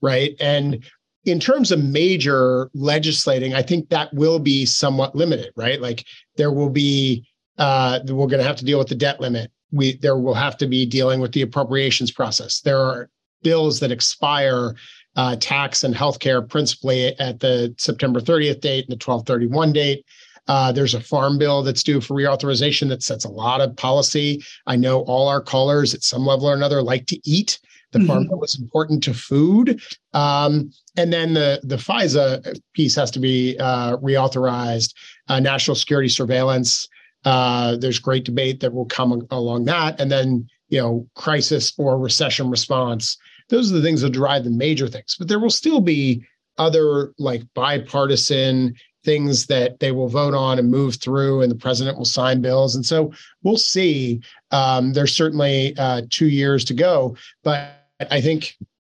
Right. 0.00 0.34
And 0.40 0.84
in 1.24 1.38
terms 1.38 1.70
of 1.70 1.82
major 1.82 2.68
legislating, 2.74 3.54
I 3.54 3.62
think 3.62 3.88
that 3.88 4.12
will 4.12 4.38
be 4.38 4.66
somewhat 4.66 5.14
limited, 5.14 5.52
right? 5.56 5.80
Like 5.80 6.04
there 6.36 6.52
will 6.52 6.70
be, 6.70 7.24
uh, 7.58 8.00
we're 8.08 8.26
going 8.26 8.40
to 8.40 8.46
have 8.46 8.56
to 8.56 8.64
deal 8.64 8.78
with 8.78 8.88
the 8.88 8.94
debt 8.96 9.20
limit. 9.20 9.50
We 9.70 9.96
there 9.96 10.18
will 10.18 10.34
have 10.34 10.56
to 10.58 10.66
be 10.66 10.84
dealing 10.84 11.20
with 11.20 11.32
the 11.32 11.42
appropriations 11.42 12.10
process. 12.10 12.60
There 12.60 12.78
are 12.78 13.08
bills 13.42 13.80
that 13.80 13.92
expire 13.92 14.74
uh, 15.16 15.36
tax 15.36 15.84
and 15.84 15.94
healthcare 15.94 16.46
principally 16.48 17.18
at 17.18 17.40
the 17.40 17.74
September 17.78 18.20
30th 18.20 18.60
date 18.60 18.84
and 18.88 18.98
the 18.98 19.04
1231 19.04 19.72
date. 19.72 20.04
Uh, 20.48 20.72
there's 20.72 20.94
a 20.94 21.00
farm 21.00 21.38
bill 21.38 21.62
that's 21.62 21.82
due 21.82 22.00
for 22.00 22.14
reauthorization 22.14 22.88
that 22.88 23.02
sets 23.02 23.24
a 23.24 23.30
lot 23.30 23.60
of 23.60 23.76
policy. 23.76 24.42
I 24.66 24.76
know 24.76 25.02
all 25.02 25.28
our 25.28 25.40
callers 25.40 25.94
at 25.94 26.02
some 26.02 26.26
level 26.26 26.48
or 26.48 26.54
another 26.54 26.82
like 26.82 27.06
to 27.06 27.20
eat. 27.28 27.60
The 27.92 27.98
mm-hmm. 27.98 28.08
farm 28.08 28.28
bill 28.28 28.42
is 28.42 28.58
important 28.60 29.02
to 29.04 29.14
food. 29.14 29.80
Um, 30.14 30.72
and 30.96 31.12
then 31.12 31.34
the, 31.34 31.60
the 31.62 31.76
FISA 31.76 32.58
piece 32.74 32.96
has 32.96 33.10
to 33.12 33.20
be 33.20 33.56
uh, 33.58 33.98
reauthorized, 33.98 34.94
uh, 35.28 35.38
national 35.38 35.76
security 35.76 36.08
surveillance. 36.08 36.88
Uh, 37.24 37.76
there's 37.76 38.00
great 38.00 38.24
debate 38.24 38.60
that 38.60 38.72
will 38.72 38.86
come 38.86 39.26
along 39.30 39.66
that. 39.66 40.00
And 40.00 40.10
then, 40.10 40.48
you 40.70 40.80
know, 40.80 41.06
crisis 41.14 41.72
or 41.78 41.98
recession 41.98 42.50
response 42.50 43.16
Those 43.52 43.70
are 43.70 43.76
the 43.76 43.82
things 43.82 44.00
that 44.00 44.10
drive 44.10 44.44
the 44.44 44.50
major 44.50 44.88
things. 44.88 45.14
But 45.18 45.28
there 45.28 45.38
will 45.38 45.50
still 45.50 45.82
be 45.82 46.24
other 46.56 47.12
like 47.18 47.42
bipartisan 47.54 48.74
things 49.04 49.46
that 49.46 49.78
they 49.78 49.92
will 49.92 50.08
vote 50.08 50.32
on 50.32 50.58
and 50.58 50.70
move 50.70 50.96
through, 50.96 51.42
and 51.42 51.50
the 51.50 51.56
president 51.56 51.98
will 51.98 52.06
sign 52.06 52.40
bills. 52.40 52.74
And 52.74 52.86
so 52.86 53.12
we'll 53.42 53.58
see. 53.58 54.22
Um, 54.52 54.94
there's 54.94 55.14
certainly 55.14 55.76
uh, 55.76 56.02
two 56.08 56.28
years 56.28 56.64
to 56.64 56.74
go, 56.74 57.14
but 57.44 57.72
I 58.10 58.22
think 58.22 58.56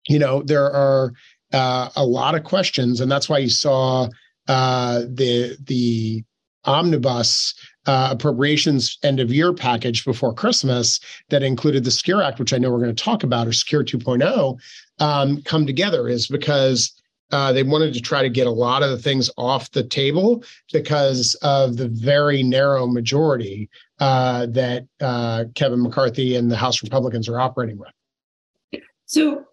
you 0.08 0.20
know 0.20 0.42
there 0.42 0.70
are 0.70 1.12
uh, 1.52 1.88
a 1.96 2.06
lot 2.06 2.37
of 2.37 2.44
questions, 2.44 3.00
and 3.00 3.11
that's 3.11 3.28
why 3.28 3.38
you 3.38 3.50
saw 3.50 4.08
uh, 4.46 5.00
the 5.00 5.56
the 5.64 6.23
omnibus 6.66 7.54
uh, 7.87 8.09
appropriations 8.12 8.99
end 9.02 9.21
of 9.21 9.33
year 9.33 9.52
package 9.52 10.04
before 10.04 10.33
Christmas 10.33 11.00
that 11.28 11.42
included 11.42 11.85
the 11.85 11.90
Secure 11.90 12.23
Act, 12.23 12.38
which 12.38 12.52
I 12.52 12.59
know 12.59 12.71
we're 12.71 12.78
going 12.78 12.94
to 12.94 13.04
talk 13.04 13.23
about, 13.23 13.47
or 13.47 13.52
Secure 13.52 13.85
2.0, 13.85 14.59
um, 15.00 15.42
come 15.42 15.66
together 15.66 16.09
is 16.09 16.26
because 16.26 16.92
uh, 17.30 17.52
they 17.52 17.62
wanted 17.62 17.92
to 17.94 18.00
try 18.00 18.23
to 18.23 18.28
get 18.28 18.47
a 18.47 18.50
lot 18.50 18.83
of 18.83 18.90
the 18.90 18.99
things 18.99 19.30
off 19.37 19.71
the 19.73 19.83
table 19.83 20.44
because 20.73 21.35
of 21.42 21.76
the 21.76 21.88
very 21.88 22.42
narrow 22.42 22.87
majority 22.87 23.68
uh, 23.99 24.47
that 24.47 24.87
uh, 25.00 25.44
Kevin 25.54 25.83
McCarthy 25.83 26.37
and 26.37 26.50
the 26.50 26.56
House 26.56 26.83
Republicans 26.83 27.28
are 27.28 27.40
operating 27.40 27.78
with. 27.78 28.83
So, 29.06 29.44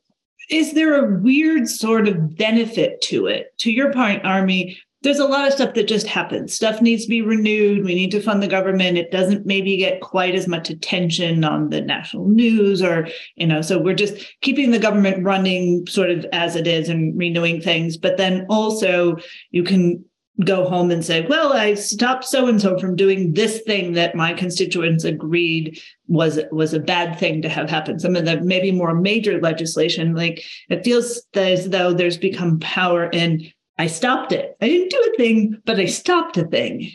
is 0.50 0.74
there 0.74 0.96
a 0.96 1.20
weird 1.22 1.68
sort 1.70 2.08
of 2.08 2.36
benefit 2.36 3.02
to 3.04 3.28
it? 3.28 3.58
To 3.60 3.72
your 3.72 3.94
point, 3.94 4.26
Army, 4.26 4.78
there's 5.04 5.20
a 5.20 5.26
lot 5.26 5.48
of 5.48 5.54
stuff 5.54 5.74
that 5.74 5.88
just 5.88 6.06
happens. 6.06 6.54
Stuff 6.54 6.82
needs 6.82 7.04
to 7.04 7.10
be 7.10 7.24
renewed. 7.24 7.84
We 7.84 7.96
need 7.96 8.12
to 8.12 8.22
fund 8.22 8.44
the 8.44 8.48
government. 8.48 8.98
It 8.98 9.10
doesn't 9.10 9.48
maybe 9.48 9.78
get 9.78 10.02
quite 10.02 10.36
as 10.36 10.48
much 10.48 10.70
attention 10.70 11.44
on 11.44 11.70
the 11.70 11.82
national 11.82 12.28
news 12.28 12.84
or, 12.84 13.08
you 13.36 13.48
know, 13.48 13.62
so 13.62 13.80
we're 13.80 13.96
just 13.96 14.24
keeping 14.42 14.70
the 14.70 14.80
government 14.80 15.24
running 15.24 15.88
sort 15.88 16.12
of 16.12 16.26
as 16.32 16.56
it 16.56 16.68
is 16.68 16.88
and 16.88 17.18
renewing 17.18 17.62
things. 17.62 17.98
But 17.98 18.18
then 18.18 18.46
also 18.48 19.18
you 19.50 19.64
can 19.64 20.06
go 20.46 20.68
home 20.68 20.92
and 20.92 21.04
say, 21.04 21.26
well, 21.28 21.54
I 21.54 21.74
stopped 21.74 22.26
so 22.26 22.48
and 22.48 22.62
so 22.62 22.78
from 22.78 22.96
doing 22.96 23.34
this 23.34 23.62
thing 23.62 23.94
that 23.94 24.16
my 24.16 24.34
constituents 24.34 25.04
agreed 25.04 25.80
was 26.08 26.40
was 26.52 26.74
a 26.74 26.80
bad 26.80 27.18
thing 27.20 27.42
to 27.42 27.50
have 27.50 27.70
happen. 27.70 28.00
Some 28.00 28.16
of 28.16 28.26
the 28.26 28.40
maybe 28.42 28.72
more 28.72 28.94
major 28.94 29.40
legislation, 29.42 30.16
like 30.16 30.44
it 30.70 30.84
feels 30.84 31.22
as 31.34 31.70
though 31.70 31.94
there's 31.94 32.18
become 32.18 32.60
power 32.60 33.10
in 33.10 33.52
I 33.78 33.88
stopped 33.88 34.32
it. 34.32 34.56
I 34.62 34.68
didn't 34.68 34.92
do 34.92 35.12
a 35.12 35.18
thing, 35.18 35.62
but 35.66 35.80
I 35.80 35.86
stopped 35.86 36.38
a 36.38 36.46
thing. 36.46 36.92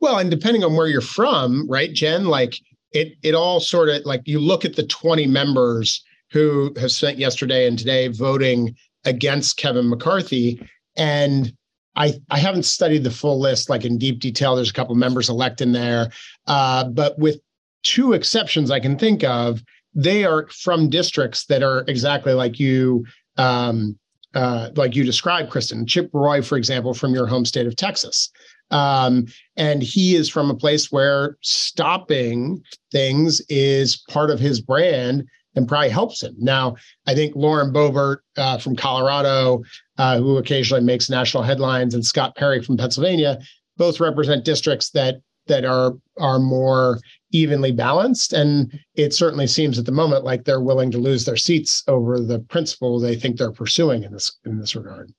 Well, 0.00 0.18
and 0.18 0.30
depending 0.30 0.62
on 0.62 0.76
where 0.76 0.86
you're 0.86 1.00
from, 1.00 1.68
right, 1.68 1.92
Jen, 1.92 2.26
like 2.26 2.60
it 2.92 3.14
it 3.22 3.34
all 3.34 3.60
sort 3.60 3.88
of 3.88 4.04
like 4.04 4.22
you 4.24 4.38
look 4.38 4.64
at 4.64 4.76
the 4.76 4.86
20 4.86 5.26
members 5.26 6.04
who 6.30 6.72
have 6.78 6.92
spent 6.92 7.18
yesterday 7.18 7.66
and 7.66 7.78
today 7.78 8.08
voting 8.08 8.76
against 9.04 9.56
Kevin 9.56 9.88
McCarthy 9.88 10.60
and 10.96 11.52
I, 11.96 12.14
I 12.30 12.38
haven't 12.38 12.64
studied 12.64 13.04
the 13.04 13.10
full 13.10 13.40
list 13.40 13.70
like 13.70 13.84
in 13.84 13.96
deep 13.96 14.20
detail. 14.20 14.54
There's 14.54 14.70
a 14.70 14.74
couple 14.74 14.94
members 14.94 15.30
elect 15.30 15.60
in 15.60 15.72
there, 15.72 16.10
uh, 16.46 16.84
but 16.84 17.18
with 17.18 17.40
two 17.82 18.12
exceptions 18.12 18.70
I 18.70 18.80
can 18.80 18.98
think 18.98 19.24
of, 19.24 19.62
they 19.94 20.24
are 20.24 20.46
from 20.48 20.90
districts 20.90 21.46
that 21.46 21.62
are 21.62 21.84
exactly 21.88 22.34
like 22.34 22.60
you 22.60 23.06
um, 23.38 23.98
uh, 24.36 24.70
like 24.76 24.94
you 24.94 25.02
described, 25.02 25.50
Kristen. 25.50 25.86
Chip 25.86 26.10
Roy, 26.12 26.42
for 26.42 26.58
example, 26.58 26.92
from 26.92 27.14
your 27.14 27.26
home 27.26 27.46
state 27.46 27.66
of 27.66 27.74
Texas. 27.74 28.30
Um, 28.70 29.26
and 29.56 29.82
he 29.82 30.14
is 30.14 30.28
from 30.28 30.50
a 30.50 30.54
place 30.54 30.92
where 30.92 31.38
stopping 31.40 32.62
things 32.92 33.40
is 33.48 33.96
part 34.10 34.30
of 34.30 34.38
his 34.38 34.60
brand 34.60 35.24
and 35.54 35.66
probably 35.66 35.88
helps 35.88 36.22
him. 36.22 36.34
Now, 36.38 36.76
I 37.06 37.14
think 37.14 37.34
Lauren 37.34 37.72
Boebert 37.72 38.18
uh, 38.36 38.58
from 38.58 38.76
Colorado, 38.76 39.62
uh, 39.96 40.18
who 40.18 40.36
occasionally 40.36 40.84
makes 40.84 41.08
national 41.08 41.42
headlines, 41.42 41.94
and 41.94 42.04
Scott 42.04 42.36
Perry 42.36 42.62
from 42.62 42.76
Pennsylvania, 42.76 43.38
both 43.78 44.00
represent 44.00 44.44
districts 44.44 44.90
that 44.90 45.16
that 45.46 45.64
are 45.64 45.92
are 46.18 46.38
more 46.38 47.00
evenly 47.32 47.72
balanced. 47.72 48.32
And 48.32 48.78
it 48.94 49.12
certainly 49.12 49.46
seems 49.46 49.78
at 49.78 49.84
the 49.84 49.92
moment 49.92 50.24
like 50.24 50.44
they're 50.44 50.60
willing 50.60 50.90
to 50.92 50.98
lose 50.98 51.24
their 51.24 51.36
seats 51.36 51.82
over 51.88 52.20
the 52.20 52.38
principle 52.38 52.98
they 52.98 53.16
think 53.16 53.36
they're 53.36 53.52
pursuing 53.52 54.04
in 54.04 54.12
this 54.12 54.32
in 54.44 54.58
this 54.58 54.74
regard. 54.74 55.12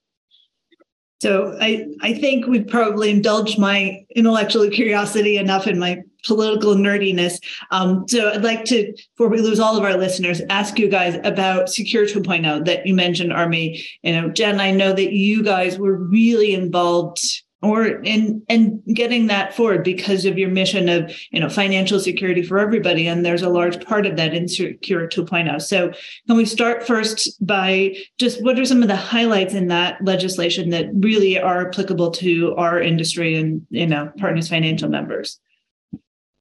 So 1.19 1.57
I, 1.59 1.87
I 2.01 2.13
think 2.13 2.45
we've 2.45 2.67
probably 2.67 3.09
indulged 3.09 3.57
my 3.57 4.05
intellectual 4.15 4.69
curiosity 4.69 5.37
enough 5.37 5.65
in 5.65 5.79
my 5.79 6.03
political 6.23 6.75
nerdiness. 6.75 7.39
Um, 7.71 8.07
so 8.07 8.29
I'd 8.29 8.43
like 8.43 8.65
to, 8.65 8.93
before 9.15 9.29
we 9.29 9.41
lose 9.41 9.59
all 9.59 9.75
of 9.75 9.83
our 9.83 9.97
listeners, 9.97 10.41
ask 10.49 10.77
you 10.77 10.89
guys 10.89 11.19
about 11.23 11.69
Secure 11.69 12.05
2.0 12.05 12.65
that 12.65 12.85
you 12.85 12.93
mentioned, 12.93 13.33
Army. 13.33 13.83
You 14.03 14.11
know, 14.13 14.29
Jen, 14.29 14.59
I 14.59 14.69
know 14.69 14.93
that 14.93 15.11
you 15.11 15.43
guys 15.43 15.79
were 15.79 15.95
really 15.95 16.53
involved 16.53 17.19
or 17.61 17.85
in 17.85 18.43
and 18.49 18.83
getting 18.93 19.27
that 19.27 19.55
forward 19.55 19.83
because 19.83 20.25
of 20.25 20.37
your 20.37 20.49
mission 20.49 20.87
of 20.89 21.11
you 21.31 21.39
know 21.39 21.49
financial 21.49 21.99
security 21.99 22.43
for 22.43 22.59
everybody 22.59 23.07
and 23.07 23.25
there's 23.25 23.41
a 23.41 23.49
large 23.49 23.83
part 23.83 24.05
of 24.05 24.15
that 24.15 24.33
in 24.33 24.47
secure 24.47 25.07
2.0 25.07 25.59
so 25.59 25.91
can 26.27 26.37
we 26.37 26.45
start 26.45 26.85
first 26.85 27.43
by 27.45 27.95
just 28.19 28.43
what 28.43 28.59
are 28.59 28.65
some 28.65 28.83
of 28.83 28.87
the 28.87 28.95
highlights 28.95 29.53
in 29.53 29.67
that 29.67 30.03
legislation 30.03 30.69
that 30.69 30.87
really 30.93 31.39
are 31.39 31.67
applicable 31.67 32.11
to 32.11 32.53
our 32.55 32.79
industry 32.79 33.35
and 33.35 33.65
you 33.69 33.87
know 33.87 34.11
partners 34.17 34.49
financial 34.49 34.89
members? 34.89 35.39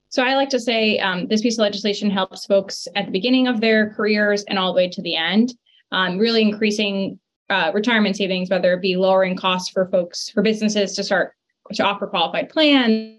So 0.08 0.22
I 0.22 0.34
like 0.34 0.48
to 0.50 0.60
say 0.60 0.98
um, 0.98 1.26
this 1.28 1.42
piece 1.42 1.56
of 1.56 1.62
legislation 1.62 2.10
helps 2.10 2.46
folks 2.46 2.88
at 2.94 3.06
the 3.06 3.12
beginning 3.12 3.48
of 3.48 3.60
their 3.60 3.90
careers 3.90 4.44
and 4.44 4.58
all 4.58 4.72
the 4.72 4.76
way 4.76 4.88
to 4.88 5.02
the 5.02 5.16
end, 5.16 5.54
um, 5.92 6.18
really 6.18 6.42
increasing 6.42 7.18
uh, 7.50 7.70
retirement 7.74 8.16
savings, 8.16 8.50
whether 8.50 8.74
it 8.74 8.82
be 8.82 8.96
lowering 8.96 9.36
costs 9.36 9.70
for 9.70 9.88
folks, 9.88 10.30
for 10.30 10.42
businesses 10.42 10.94
to 10.94 11.04
start 11.04 11.34
to 11.72 11.82
offer 11.82 12.06
qualified 12.06 12.48
plans, 12.48 13.16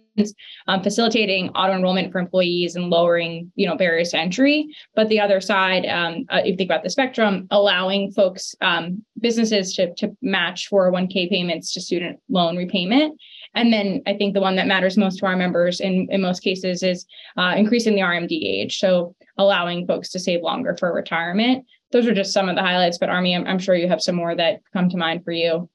um, 0.67 0.81
facilitating 0.81 1.49
auto 1.49 1.73
enrollment 1.73 2.11
for 2.11 2.19
employees 2.19 2.75
and 2.75 2.89
lowering, 2.89 3.51
you 3.55 3.67
know, 3.67 3.75
barriers 3.75 4.11
to 4.11 4.17
entry. 4.17 4.67
But 4.95 5.09
the 5.09 5.19
other 5.19 5.41
side, 5.41 5.85
um, 5.85 6.25
uh, 6.29 6.39
if 6.39 6.47
you 6.47 6.55
think 6.55 6.69
about 6.69 6.83
the 6.83 6.89
spectrum, 6.89 7.47
allowing 7.51 8.11
folks, 8.11 8.55
um, 8.61 9.03
businesses 9.19 9.75
to, 9.75 9.93
to 9.95 10.15
match 10.21 10.69
401k 10.71 11.29
payments 11.29 11.73
to 11.73 11.81
student 11.81 12.19
loan 12.29 12.57
repayment. 12.57 13.19
And 13.55 13.73
then 13.73 14.01
I 14.05 14.13
think 14.13 14.33
the 14.33 14.41
one 14.41 14.55
that 14.57 14.67
matters 14.67 14.97
most 14.97 15.19
to 15.19 15.25
our 15.25 15.35
members 15.35 15.79
in, 15.79 16.07
in 16.11 16.21
most 16.21 16.41
cases 16.41 16.83
is 16.83 17.05
uh, 17.37 17.53
increasing 17.57 17.95
the 17.95 18.01
RMD 18.01 18.31
age. 18.31 18.79
So 18.79 19.15
allowing 19.37 19.87
folks 19.87 20.09
to 20.09 20.19
save 20.19 20.41
longer 20.41 20.75
for 20.77 20.93
retirement 20.93 21.65
those 21.91 22.07
are 22.07 22.13
just 22.13 22.33
some 22.33 22.49
of 22.49 22.55
the 22.55 22.61
highlights. 22.61 22.97
But 22.97 23.09
Army, 23.09 23.35
I'm, 23.35 23.45
I'm 23.47 23.59
sure 23.59 23.75
you 23.75 23.87
have 23.87 24.01
some 24.01 24.15
more 24.15 24.35
that 24.35 24.61
come 24.73 24.89
to 24.89 24.97
mind 24.97 25.23
for 25.23 25.31
you. 25.31 25.69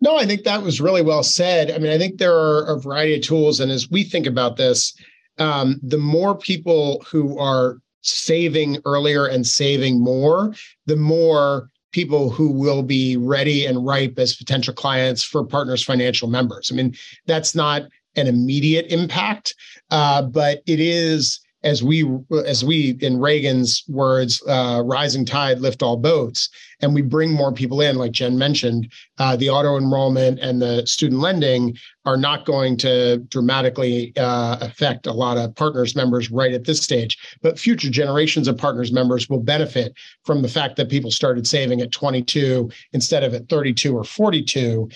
No, 0.00 0.16
I 0.16 0.26
think 0.26 0.44
that 0.44 0.62
was 0.62 0.80
really 0.80 1.02
well 1.02 1.22
said. 1.22 1.70
I 1.70 1.78
mean, 1.78 1.90
I 1.90 1.98
think 1.98 2.18
there 2.18 2.34
are 2.34 2.66
a 2.66 2.78
variety 2.78 3.14
of 3.14 3.22
tools, 3.22 3.60
and 3.60 3.72
as 3.72 3.90
we 3.90 4.02
think 4.02 4.26
about 4.26 4.56
this, 4.56 4.94
um, 5.38 5.80
the 5.82 5.98
more 5.98 6.36
people 6.36 7.02
who 7.10 7.38
are 7.38 7.78
saving 8.02 8.78
earlier 8.84 9.26
and 9.26 9.46
saving 9.46 9.98
more, 9.98 10.54
the 10.86 10.96
more 10.96 11.70
people 11.92 12.28
who 12.28 12.50
will 12.50 12.82
be 12.82 13.16
ready 13.16 13.64
and 13.64 13.86
ripe 13.86 14.18
as 14.18 14.36
potential 14.36 14.74
clients 14.74 15.22
for 15.22 15.44
partners 15.44 15.82
financial 15.82 16.28
members. 16.28 16.70
I 16.70 16.74
mean, 16.74 16.94
that's 17.26 17.54
not 17.54 17.82
an 18.16 18.26
immediate 18.26 18.86
impact, 18.92 19.54
uh, 19.90 20.22
but 20.22 20.62
it 20.66 20.80
is 20.80 21.40
as 21.64 21.82
we 21.82 22.06
as 22.46 22.64
we 22.64 22.96
in 23.00 23.18
Reagan's 23.18 23.82
words, 23.88 24.42
uh, 24.46 24.82
rising 24.84 25.24
tide 25.24 25.60
lift 25.60 25.82
all 25.82 25.96
boats, 25.96 26.50
and 26.80 26.94
we 26.94 27.00
bring 27.00 27.32
more 27.32 27.52
people 27.52 27.80
in, 27.80 27.96
like 27.96 28.12
Jen 28.12 28.36
mentioned, 28.36 28.92
uh, 29.18 29.34
the 29.34 29.48
auto 29.48 29.78
enrollment 29.78 30.38
and 30.40 30.60
the 30.60 30.86
student 30.86 31.20
lending 31.20 31.76
are 32.04 32.18
not 32.18 32.44
going 32.44 32.76
to 32.76 33.18
dramatically 33.30 34.12
uh, 34.18 34.58
affect 34.60 35.06
a 35.06 35.12
lot 35.12 35.38
of 35.38 35.54
partners 35.54 35.96
members 35.96 36.30
right 36.30 36.52
at 36.52 36.64
this 36.64 36.82
stage, 36.82 37.16
but 37.40 37.58
future 37.58 37.90
generations 37.90 38.46
of 38.46 38.58
partners 38.58 38.92
members 38.92 39.28
will 39.30 39.40
benefit 39.40 39.94
from 40.24 40.42
the 40.42 40.48
fact 40.48 40.76
that 40.76 40.90
people 40.90 41.10
started 41.10 41.46
saving 41.46 41.80
at 41.80 41.90
22 41.90 42.70
instead 42.92 43.24
of 43.24 43.32
at 43.32 43.48
32 43.48 43.96
or 43.96 44.04
42 44.04 44.88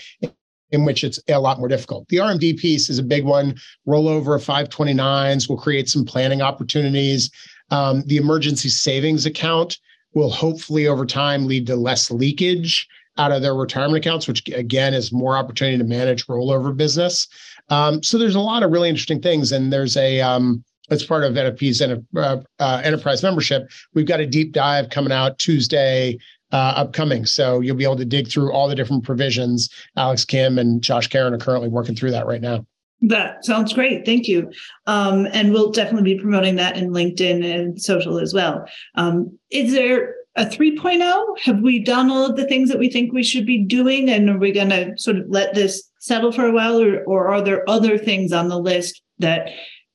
in 0.71 0.85
which 0.85 1.03
it's 1.03 1.19
a 1.27 1.39
lot 1.39 1.59
more 1.59 1.67
difficult. 1.67 2.07
The 2.09 2.17
RMD 2.17 2.57
piece 2.57 2.89
is 2.89 2.99
a 2.99 3.03
big 3.03 3.25
one. 3.25 3.55
Rollover 3.87 4.35
of 4.35 4.43
529s 4.43 5.49
will 5.49 5.57
create 5.57 5.89
some 5.89 6.05
planning 6.05 6.41
opportunities. 6.41 7.31
Um, 7.71 8.03
the 8.05 8.17
emergency 8.17 8.69
savings 8.69 9.25
account 9.25 9.77
will 10.13 10.29
hopefully 10.29 10.87
over 10.87 11.05
time 11.05 11.45
lead 11.47 11.67
to 11.67 11.75
less 11.75 12.09
leakage 12.09 12.87
out 13.17 13.31
of 13.31 13.41
their 13.41 13.55
retirement 13.55 13.97
accounts, 13.97 14.27
which 14.27 14.47
again 14.49 14.93
is 14.93 15.11
more 15.11 15.37
opportunity 15.37 15.77
to 15.77 15.83
manage 15.83 16.25
rollover 16.27 16.75
business. 16.75 17.27
Um, 17.69 18.01
so 18.01 18.17
there's 18.17 18.35
a 18.35 18.39
lot 18.39 18.63
of 18.63 18.71
really 18.71 18.89
interesting 18.89 19.21
things, 19.21 19.51
and 19.51 19.71
there's 19.71 19.97
a 19.97 20.21
um, 20.21 20.63
part 21.07 21.23
of 21.23 21.33
NFP's 21.33 21.81
uh, 21.81 22.41
uh, 22.59 22.81
enterprise 22.83 23.21
membership, 23.23 23.69
we've 23.93 24.07
got 24.07 24.19
a 24.19 24.25
deep 24.25 24.53
dive 24.53 24.89
coming 24.89 25.11
out 25.11 25.37
Tuesday 25.37 26.17
uh, 26.51 26.73
upcoming. 26.75 27.25
So 27.25 27.59
you'll 27.59 27.75
be 27.75 27.83
able 27.83 27.97
to 27.97 28.05
dig 28.05 28.29
through 28.29 28.51
all 28.51 28.67
the 28.67 28.75
different 28.75 29.03
provisions. 29.03 29.69
Alex 29.95 30.25
Kim 30.25 30.57
and 30.57 30.81
Josh 30.81 31.07
Karen 31.07 31.33
are 31.33 31.37
currently 31.37 31.69
working 31.69 31.95
through 31.95 32.11
that 32.11 32.25
right 32.25 32.41
now. 32.41 32.65
That 33.01 33.45
sounds 33.45 33.71
great. 33.71 34.05
Thank 34.05 34.27
you. 34.27 34.51
Um, 34.85 35.27
and 35.31 35.53
we'll 35.53 35.71
definitely 35.71 36.15
be 36.15 36.21
promoting 36.21 36.57
that 36.57 36.75
in 36.75 36.89
LinkedIn 36.89 37.43
and 37.43 37.81
social 37.81 38.19
as 38.19 38.33
well. 38.33 38.65
Um, 38.95 39.37
is 39.49 39.71
there 39.71 40.15
a 40.35 40.45
3.0? 40.45 41.39
Have 41.43 41.61
we 41.61 41.79
done 41.79 42.09
all 42.09 42.25
of 42.25 42.35
the 42.35 42.45
things 42.45 42.69
that 42.69 42.79
we 42.79 42.89
think 42.89 43.13
we 43.13 43.23
should 43.23 43.45
be 43.45 43.63
doing? 43.63 44.09
And 44.09 44.29
are 44.29 44.37
we 44.37 44.51
going 44.51 44.69
to 44.69 44.97
sort 44.97 45.17
of 45.17 45.25
let 45.29 45.53
this 45.53 45.89
settle 45.99 46.31
for 46.31 46.45
a 46.45 46.51
while? 46.51 46.81
Or, 46.81 47.03
or 47.05 47.29
are 47.29 47.41
there 47.41 47.69
other 47.69 47.97
things 47.97 48.33
on 48.33 48.49
the 48.49 48.59
list 48.59 49.01
that 49.19 49.49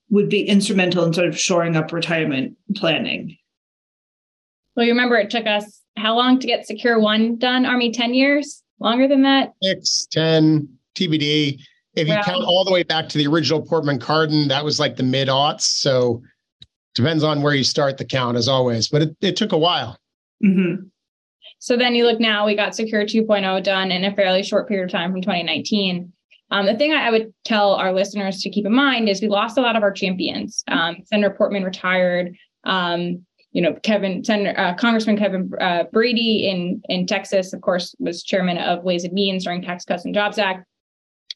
would 0.08 0.30
be 0.30 0.48
instrumental 0.48 1.04
in 1.04 1.12
sort 1.12 1.28
of 1.28 1.38
shoring 1.38 1.76
up 1.76 1.92
retirement 1.92 2.56
planning? 2.74 3.36
Well, 4.76 4.86
you 4.86 4.92
remember 4.92 5.16
it 5.16 5.30
took 5.30 5.46
us 5.46 5.80
how 5.96 6.14
long 6.14 6.38
to 6.40 6.46
get 6.46 6.66
Secure 6.66 6.98
One 6.98 7.36
done, 7.36 7.64
Army? 7.64 7.92
10 7.92 8.14
years? 8.14 8.62
Longer 8.80 9.08
than 9.08 9.22
that? 9.22 9.52
Six, 9.62 10.06
10, 10.10 10.68
TBD. 10.94 11.60
If 11.94 12.08
you 12.08 12.14
count 12.24 12.44
all 12.44 12.64
the 12.64 12.72
way 12.72 12.82
back 12.82 13.08
to 13.10 13.18
the 13.18 13.26
original 13.28 13.62
Portman 13.62 14.00
Cardin, 14.00 14.48
that 14.48 14.64
was 14.64 14.80
like 14.80 14.96
the 14.96 15.04
mid 15.04 15.28
aughts. 15.28 15.62
So 15.62 16.22
depends 16.94 17.22
on 17.22 17.40
where 17.40 17.54
you 17.54 17.62
start 17.62 17.98
the 17.98 18.04
count, 18.04 18.36
as 18.36 18.48
always. 18.48 18.88
But 18.88 19.02
it, 19.02 19.16
it 19.20 19.36
took 19.36 19.52
a 19.52 19.58
while. 19.58 19.96
Mm-hmm. 20.44 20.86
So 21.60 21.76
then 21.76 21.94
you 21.94 22.04
look 22.04 22.20
now, 22.20 22.46
we 22.46 22.56
got 22.56 22.74
Secure 22.74 23.04
2.0 23.04 23.62
done 23.62 23.92
in 23.92 24.04
a 24.04 24.14
fairly 24.14 24.42
short 24.42 24.68
period 24.68 24.86
of 24.86 24.90
time 24.90 25.12
from 25.12 25.22
2019. 25.22 26.12
Um, 26.50 26.66
the 26.66 26.76
thing 26.76 26.92
I, 26.92 27.06
I, 27.06 27.10
would 27.10 27.32
tell 27.44 27.74
our 27.74 27.92
listeners 27.92 28.42
to 28.42 28.50
keep 28.50 28.66
in 28.66 28.74
mind 28.74 29.08
is 29.08 29.22
we 29.22 29.28
lost 29.28 29.56
a 29.56 29.62
lot 29.62 29.76
of 29.76 29.82
our 29.82 29.92
champions. 29.92 30.62
Um, 30.68 30.98
Senator 31.06 31.34
Portman 31.34 31.64
retired. 31.64 32.34
Um, 32.64 33.24
you 33.54 33.62
know, 33.62 33.72
Kevin, 33.82 34.22
Senator, 34.22 34.58
uh, 34.58 34.74
Congressman 34.74 35.16
Kevin 35.16 35.50
uh, 35.60 35.84
Brady 35.92 36.48
in 36.48 36.82
in 36.88 37.06
Texas, 37.06 37.52
of 37.52 37.62
course, 37.62 37.94
was 37.98 38.22
chairman 38.22 38.58
of 38.58 38.84
Ways 38.84 39.04
and 39.04 39.14
Means 39.14 39.44
during 39.44 39.62
Tax 39.62 39.84
Cuts 39.84 40.04
and 40.04 40.14
Jobs 40.14 40.38
Act. 40.38 40.66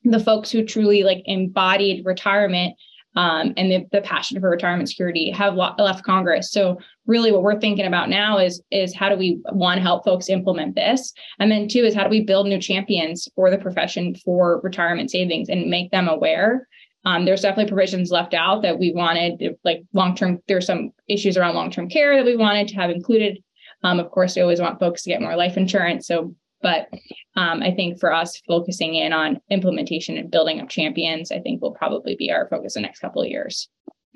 The 0.05 0.21
folks 0.21 0.51
who 0.51 0.65
truly 0.65 1.05
like 1.05 1.23
embodied 1.25 2.05
retirement 2.05 2.75
um, 3.17 3.55
and 3.57 3.71
the, 3.71 3.87
the 3.91 4.01
passion 4.01 4.41
for 4.41 4.51
retirement 4.51 4.89
security 4.89 5.31
have 5.31 5.55
left 5.55 6.05
Congress. 6.05 6.53
So 6.53 6.79
really 7.07 7.33
what 7.33 7.43
we're 7.43 7.61
thinking 7.61 7.87
about 7.87 8.11
now 8.11 8.39
is 8.39 8.63
is 8.71 8.95
how 8.95 9.09
do 9.09 9.17
we 9.17 9.41
one 9.53 9.79
help 9.79 10.05
folks 10.05 10.29
implement 10.29 10.75
this 10.75 11.13
and 11.39 11.51
then 11.51 11.69
two 11.69 11.85
is 11.85 11.95
how 11.95 12.05
do 12.05 12.11
we 12.11 12.21
build 12.21 12.47
new 12.47 12.61
champions 12.61 13.29
for 13.35 13.51
the 13.51 13.59
profession 13.59 14.15
for 14.15 14.61
retirement 14.63 15.11
savings 15.11 15.49
and 15.49 15.71
make 15.71 15.91
them 15.91 16.07
aware 16.07 16.69
um, 17.09 17.25
there's 17.25 17.41
definitely 17.41 17.71
provisions 17.71 18.11
left 18.11 18.35
out 18.35 18.61
that 18.62 18.79
we 18.79 18.93
wanted 18.93 19.57
like 19.65 19.83
long-term 19.95 20.41
there's 20.47 20.67
some 20.67 20.91
issues 21.09 21.38
around 21.38 21.55
long-term 21.55 21.88
care 21.88 22.15
that 22.17 22.27
we 22.27 22.37
wanted 22.37 22.69
to 22.69 22.75
have 22.75 22.91
included. 22.91 23.43
Um, 23.83 23.99
of 23.99 24.11
course 24.11 24.37
we 24.37 24.43
always 24.43 24.61
want 24.61 24.79
folks 24.79 25.05
to 25.05 25.11
get 25.11 25.23
more 25.23 25.37
life 25.37 25.57
insurance 25.57 26.07
so 26.07 26.35
but 26.61 26.88
um, 27.37 27.62
i 27.62 27.71
think 27.71 27.99
for 27.99 28.12
us 28.12 28.43
focusing 28.47 28.97
in 28.97 29.12
on 29.12 29.41
implementation 29.50 30.19
and 30.19 30.31
building 30.31 30.61
up 30.61 30.69
champions 30.69 31.31
i 31.31 31.38
think 31.38 31.62
will 31.62 31.73
probably 31.73 32.17
be 32.17 32.31
our 32.31 32.49
focus 32.49 32.75
the 32.75 32.81
next 32.81 32.99
couple 32.99 33.23
of 33.23 33.29
years. 33.29 33.69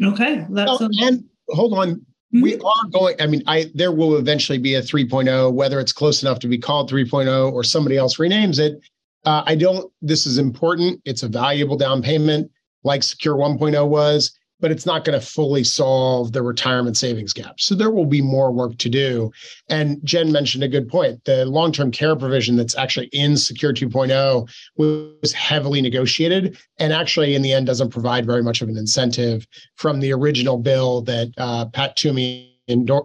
Okay 0.05 0.45
that's 0.51 0.83
oh, 0.83 0.89
and 1.01 1.25
hold 1.49 1.73
on. 1.79 2.05
We 2.33 2.55
mm-hmm. 2.55 2.67
are 2.67 2.91
going 2.91 3.17
i 3.21 3.27
mean 3.27 3.43
i 3.47 3.71
there 3.75 3.93
will 3.93 4.17
eventually 4.17 4.59
be 4.59 4.75
a 4.75 4.83
3.0 4.83 5.53
whether 5.55 5.81
it's 5.81 5.93
close 5.93 6.23
enough 6.23 6.41
to 6.41 6.49
be 6.49 6.59
called 6.59 6.91
3.0 6.91 7.53
or 7.53 7.65
somebody 7.65 7.97
else 7.97 8.17
renames 8.17 8.59
it. 8.59 8.81
Uh, 9.25 9.45
i 9.47 9.55
don't 9.55 9.91
this 10.03 10.27
is 10.27 10.37
important. 10.37 11.01
It's 11.07 11.23
a 11.23 11.29
valuable 11.29 11.77
down 11.77 12.03
payment 12.03 12.51
like 12.85 13.03
secure 13.03 13.37
1.0 13.37 13.89
was 13.89 14.37
but 14.63 14.71
it's 14.71 14.87
not 14.87 15.05
going 15.05 15.19
to 15.19 15.27
fully 15.27 15.65
solve 15.65 16.33
the 16.33 16.41
retirement 16.41 16.97
savings 16.97 17.33
gap. 17.33 17.59
So 17.59 17.75
there 17.75 17.91
will 17.91 18.07
be 18.07 18.23
more 18.23 18.53
work 18.53 18.79
to 18.79 18.89
do. 18.89 19.33
And 19.69 19.99
Jen 20.05 20.31
mentioned 20.31 20.63
a 20.63 20.69
good 20.69 20.89
point. 20.89 21.23
The 21.25 21.45
long 21.45 21.73
term 21.73 21.91
care 21.91 22.15
provision 22.15 22.57
that's 22.57 22.77
actually 22.77 23.07
in 23.07 23.37
Secure 23.37 23.75
2.0 23.75 24.49
was 24.77 25.33
heavily 25.33 25.83
negotiated 25.83 26.57
and 26.79 26.93
actually, 26.93 27.35
in 27.35 27.43
the 27.43 27.53
end, 27.53 27.67
doesn't 27.67 27.91
provide 27.91 28.25
very 28.25 28.43
much 28.43 28.63
of 28.63 28.69
an 28.69 28.79
incentive 28.79 29.47
from 29.75 29.99
the 29.99 30.13
original 30.13 30.57
bill 30.57 31.03
that 31.03 31.33
uh, 31.39 31.67
Pat 31.67 31.97
Toomey 31.97 32.57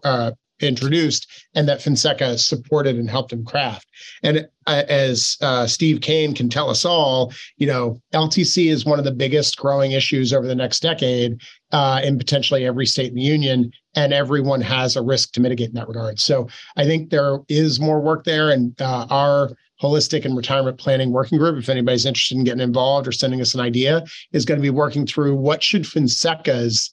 uh, 0.04 0.32
introduced 0.60 1.28
and 1.56 1.68
that 1.68 1.80
Finseca 1.80 2.40
supported 2.40 2.96
and 2.96 3.10
helped 3.10 3.34
him 3.34 3.46
craft. 3.46 3.88
And 4.24 4.48
uh, 4.66 4.84
as 4.90 5.38
uh, 5.42 5.68
Steve 5.68 6.02
Kane 6.02 6.34
can 6.34 6.50
tell 6.50 6.70
us 6.70 6.86
all, 6.86 7.34
you 7.58 7.68
know, 7.68 8.02
LTC 8.14 8.68
is 8.68 8.86
one 8.86 9.00
of 9.00 9.06
the 9.06 9.12
biggest 9.12 9.58
growing 9.58 9.92
issues 9.92 10.34
over 10.34 10.48
the 10.48 10.56
next 10.56 10.82
decade 10.82 11.42
uh, 11.72 12.02
in 12.04 12.18
potentially 12.18 12.66
every 12.66 12.86
state 12.86 13.10
in 13.10 13.16
the 13.16 13.22
union, 13.22 13.72
and 13.96 14.14
everyone 14.14 14.62
has 14.62 14.96
a 14.96 15.02
risk 15.02 15.32
to 15.34 15.42
mitigate 15.42 15.70
in 15.70 15.76
that 15.76 15.88
regard. 15.88 16.20
So 16.20 16.48
I 16.76 16.86
think 16.86 17.10
there 17.10 17.40
is 17.50 17.80
more 17.80 18.00
work 18.00 18.24
there, 18.24 18.52
and 18.52 18.80
uh, 18.82 19.06
our 19.10 19.50
holistic 19.82 20.26
and 20.26 20.36
retirement 20.36 20.78
planning 20.80 21.12
working 21.12 21.38
group 21.38 21.58
if 21.58 21.70
anybody's 21.70 22.06
interested 22.06 22.36
in 22.36 22.44
getting 22.44 22.62
involved 22.62 23.08
or 23.08 23.12
sending 23.12 23.42
us 23.42 23.54
an 23.54 23.62
idea 23.62 24.04
is 24.32 24.44
going 24.44 24.58
to 24.58 24.62
be 24.64 24.72
working 24.72 25.06
through 25.06 25.36
what 25.36 25.62
should 25.62 25.84
Finseca's 25.84 26.92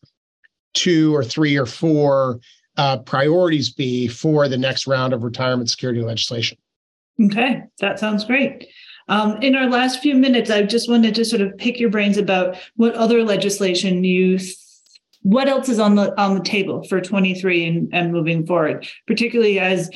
two 0.74 1.14
or 1.14 1.24
three 1.24 1.56
or 1.56 1.66
four 1.66 2.40
uh, 2.76 2.98
priorities 2.98 3.70
be 3.70 4.08
for 4.08 4.48
the 4.48 4.58
next 4.58 4.86
round 4.86 5.12
of 5.12 5.22
retirement 5.22 5.70
security 5.70 6.00
legislation? 6.00 6.58
Okay, 7.20 7.62
that 7.78 7.98
sounds 7.98 8.24
great. 8.24 8.66
Um, 9.08 9.40
in 9.42 9.54
our 9.54 9.68
last 9.68 10.00
few 10.00 10.14
minutes, 10.14 10.50
I 10.50 10.62
just 10.62 10.88
wanted 10.88 11.14
to 11.14 11.24
sort 11.24 11.42
of 11.42 11.56
pick 11.58 11.78
your 11.78 11.90
brains 11.90 12.16
about 12.16 12.56
what 12.76 12.94
other 12.94 13.22
legislation 13.22 14.02
you, 14.02 14.38
what 15.22 15.48
else 15.48 15.68
is 15.68 15.78
on 15.78 15.94
the 15.94 16.18
on 16.20 16.34
the 16.34 16.42
table 16.42 16.82
for 16.84 17.00
23 17.00 17.66
and, 17.66 17.88
and 17.92 18.12
moving 18.12 18.46
forward, 18.46 18.88
particularly 19.06 19.60
as 19.60 19.90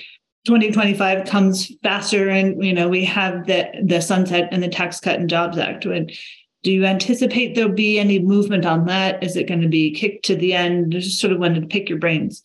2025 0.45 1.27
comes 1.27 1.73
faster, 1.83 2.29
and 2.29 2.63
you 2.63 2.73
know 2.73 2.89
we 2.89 3.05
have 3.05 3.47
the 3.47 3.69
the 3.83 4.01
sunset 4.01 4.49
and 4.53 4.63
the 4.63 4.69
Tax 4.69 5.01
Cut 5.01 5.19
and 5.19 5.29
Jobs 5.29 5.59
Act. 5.59 5.87
And 5.87 6.13
do 6.63 6.73
you 6.73 6.85
anticipate 6.85 7.55
there'll 7.55 7.73
be 7.73 7.99
any 7.99 8.19
movement 8.19 8.67
on 8.67 8.87
that? 8.87 9.23
Is 9.23 9.37
it 9.37 9.49
going 9.49 9.63
to 9.63 9.69
be 9.69 9.91
kicked 9.91 10.25
to 10.27 10.37
the 10.37 10.53
end? 10.55 10.93
Just 10.93 11.21
sort 11.21 11.33
of 11.33 11.39
wanted 11.39 11.63
to 11.63 11.67
pick 11.67 11.89
your 11.89 11.99
brains. 11.99 12.43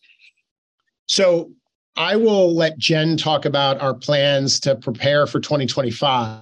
So 1.14 1.52
I 1.96 2.16
will 2.16 2.56
let 2.56 2.80
Jen 2.80 3.18
talk 3.18 3.46
about 3.46 3.80
our 3.80 3.94
plans 3.94 4.60
to 4.62 4.76
prepare 4.76 5.28
for 5.28 5.40
2025. 5.40 6.42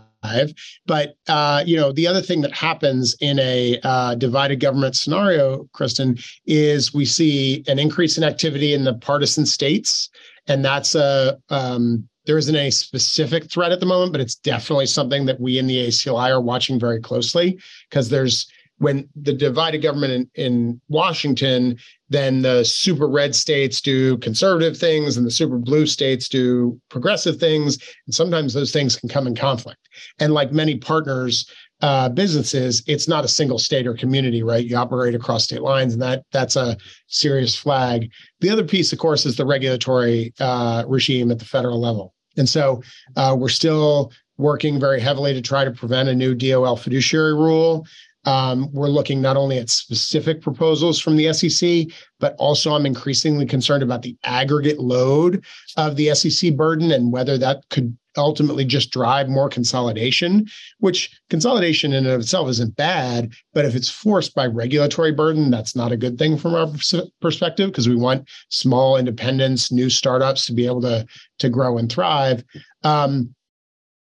But 0.86 1.16
uh, 1.28 1.62
you 1.66 1.76
know, 1.76 1.92
the 1.92 2.08
other 2.08 2.22
thing 2.22 2.40
that 2.40 2.54
happens 2.54 3.14
in 3.20 3.38
a 3.40 3.82
uh, 3.84 4.16
divided 4.16 4.62
government 4.62 4.96
scenario, 4.96 5.68
Kristen, 5.74 6.18
is 6.46 6.94
we 6.94 7.04
see 7.04 7.66
an 7.68 7.80
increase 7.80 8.18
in 8.18 8.24
activity 8.24 8.74
in 8.74 8.86
the 8.86 8.94
partisan 8.94 9.46
states, 9.46 10.10
and 10.48 10.64
that's 10.64 10.96
a 10.96 11.38
um, 11.50 12.08
there 12.26 12.38
isn't 12.38 12.56
a 12.56 12.70
specific 12.70 13.52
threat 13.52 13.74
at 13.74 13.82
the 13.82 13.86
moment, 13.86 14.14
but 14.14 14.22
it's 14.22 14.36
definitely 14.36 14.86
something 14.86 15.26
that 15.26 15.42
we 15.42 15.58
in 15.58 15.68
the 15.68 15.88
ACLI 15.88 16.30
are 16.30 16.40
watching 16.40 16.80
very 16.80 17.02
closely 17.02 17.60
because 17.90 18.08
there's 18.08 18.48
when 18.82 19.08
the 19.16 19.34
divided 19.34 19.84
government 19.84 20.12
in, 20.12 20.44
in 20.44 20.82
Washington, 20.88 21.78
then 22.12 22.42
the 22.42 22.64
super 22.66 23.08
red 23.08 23.34
states 23.34 23.80
do 23.80 24.18
conservative 24.18 24.78
things 24.78 25.16
and 25.16 25.26
the 25.26 25.32
super 25.32 25.58
blue 25.58 25.86
states 25.86 26.28
do 26.28 26.80
progressive 26.90 27.38
things. 27.38 27.78
And 28.06 28.14
sometimes 28.14 28.54
those 28.54 28.74
things 28.74 28.98
can 28.98 29.08
come 29.08 29.28
in 29.28 29.36
conflict. 29.36 29.80
And 30.20 30.34
like 30.34 30.52
many 30.52 30.78
partners, 30.78 31.50
uh, 31.82 32.10
businesses, 32.10 32.84
it's 32.86 33.08
not 33.08 33.24
a 33.24 33.30
single 33.30 33.58
state 33.58 33.88
or 33.88 33.94
community, 33.94 34.44
right? 34.44 34.66
You 34.66 34.76
operate 34.76 35.16
across 35.16 35.46
state 35.46 35.62
lines, 35.62 35.94
and 35.94 36.02
that 36.02 36.24
that's 36.32 36.58
a 36.58 36.78
serious 37.08 37.56
flag. 37.56 38.12
The 38.42 38.50
other 38.50 38.66
piece, 38.66 38.92
of 38.92 39.00
course, 39.00 39.26
is 39.26 39.38
the 39.38 39.46
regulatory 39.46 40.34
uh, 40.40 40.84
regime 40.88 41.32
at 41.32 41.40
the 41.40 41.46
federal 41.46 41.80
level. 41.80 42.14
And 42.38 42.48
so 42.48 42.84
uh, 43.16 43.36
we're 43.40 43.50
still 43.50 44.12
working 44.38 44.80
very 44.80 45.00
heavily 45.00 45.34
to 45.34 45.42
try 45.42 45.64
to 45.64 45.72
prevent 45.72 46.10
a 46.10 46.16
new 46.16 46.36
DOL 46.36 46.76
fiduciary 46.76 47.34
rule. 47.34 47.88
Um, 48.26 48.72
we're 48.72 48.88
looking 48.88 49.22
not 49.22 49.38
only 49.38 49.58
at 49.58 49.70
specific 49.70 50.42
proposals 50.42 51.00
from 51.00 51.18
the 51.18 51.34
SEC, 51.34 51.88
but 52.20 52.36
also 52.38 52.74
I'm 52.74 52.86
increasingly 52.86 53.46
concerned 53.46 53.84
about 53.84 54.04
the 54.04 54.16
aggregate 54.24 54.80
load 54.80 55.44
of 55.78 55.96
the 55.96 56.14
SEC 56.14 56.56
burden 56.56 56.92
and 56.92 57.12
whether 57.12 57.38
that 57.38 57.64
could 57.70 57.98
ultimately 58.18 58.66
just 58.66 58.92
drive 58.92 59.30
more 59.30 59.50
consolidation, 59.50 60.46
which 60.80 61.10
consolidation 61.30 61.94
in 61.94 62.06
and 62.06 62.14
of 62.14 62.22
itself 62.22 62.50
isn't 62.50 62.76
bad, 62.76 63.32
but 63.54 63.66
if 63.66 63.74
it's 63.74 63.90
forced 63.90 64.36
by 64.36 64.46
regulatory 64.46 65.12
burden, 65.12 65.50
that's 65.50 65.76
not 65.76 65.92
a 65.92 65.98
good 65.98 66.18
thing 66.18 66.38
from 66.38 66.54
our 66.54 66.68
perspective 67.22 67.70
because 67.70 67.88
we 67.88 67.96
want 67.96 68.28
small 68.50 68.98
independents, 68.98 69.72
new 69.72 69.90
startups 69.90 70.46
to 70.46 70.54
be 70.54 70.66
able 70.66 70.82
to, 70.82 71.06
to 71.40 71.50
grow 71.50 71.78
and 71.78 71.92
thrive. 71.92 72.44
Um, 72.84 73.34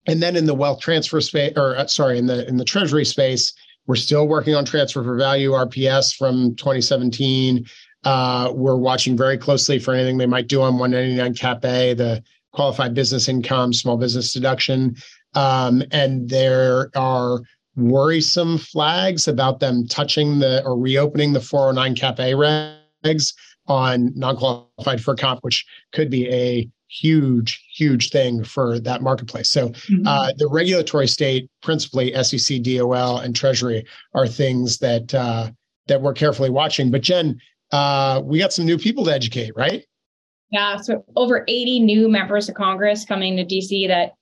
and 0.06 0.22
then 0.22 0.36
in 0.36 0.46
the 0.46 0.54
wealth 0.54 0.80
transfer 0.80 1.20
space, 1.20 1.52
or 1.54 1.76
uh, 1.76 1.86
sorry, 1.86 2.18
in 2.18 2.26
the 2.26 2.48
in 2.48 2.56
the 2.56 2.64
treasury 2.64 3.04
space, 3.04 3.52
we're 3.88 3.96
still 3.96 4.28
working 4.28 4.54
on 4.54 4.64
transfer 4.64 5.02
for 5.02 5.16
value 5.16 5.52
RPS 5.52 6.14
from 6.14 6.54
2017. 6.56 7.66
Uh, 8.04 8.52
we're 8.54 8.76
watching 8.76 9.16
very 9.16 9.36
closely 9.36 9.78
for 9.78 9.94
anything 9.94 10.18
they 10.18 10.26
might 10.26 10.46
do 10.46 10.60
on 10.62 10.78
199 10.78 11.34
Cap 11.34 11.64
A, 11.64 11.94
the 11.94 12.22
qualified 12.52 12.94
business 12.94 13.28
income, 13.28 13.72
small 13.72 13.96
business 13.96 14.32
deduction. 14.32 14.94
Um, 15.34 15.82
and 15.90 16.28
there 16.28 16.90
are 16.94 17.40
worrisome 17.76 18.58
flags 18.58 19.26
about 19.26 19.58
them 19.60 19.86
touching 19.86 20.38
the 20.38 20.62
or 20.64 20.78
reopening 20.78 21.32
the 21.32 21.40
409 21.40 21.96
Cap 21.96 22.18
A 22.20 22.32
regs 22.32 23.32
on 23.68 24.12
non-qualified 24.14 25.02
for 25.02 25.14
comp, 25.14 25.40
which 25.42 25.64
could 25.92 26.10
be 26.10 26.28
a 26.28 26.68
huge, 26.88 27.64
huge 27.74 28.10
thing 28.10 28.44
for 28.44 28.78
that 28.80 29.02
marketplace. 29.02 29.50
So 29.50 29.68
mm-hmm. 29.68 30.06
uh, 30.06 30.32
the 30.36 30.48
regulatory 30.48 31.08
state, 31.08 31.50
principally 31.62 32.12
SEC, 32.22 32.62
DOL, 32.62 33.18
and 33.18 33.34
Treasury, 33.34 33.84
are 34.14 34.26
things 34.26 34.78
that 34.78 35.14
uh, 35.14 35.50
that 35.86 36.02
we're 36.02 36.14
carefully 36.14 36.50
watching. 36.50 36.90
But 36.90 37.02
Jen, 37.02 37.40
uh, 37.72 38.22
we 38.24 38.38
got 38.38 38.52
some 38.52 38.66
new 38.66 38.78
people 38.78 39.04
to 39.04 39.12
educate, 39.12 39.52
right? 39.56 39.84
Yeah, 40.50 40.78
so 40.78 41.04
over 41.16 41.44
80 41.46 41.80
new 41.80 42.08
members 42.08 42.48
of 42.48 42.54
Congress 42.54 43.04
coming 43.04 43.36
to 43.36 43.44
DC 43.44 43.88
that 43.88 44.12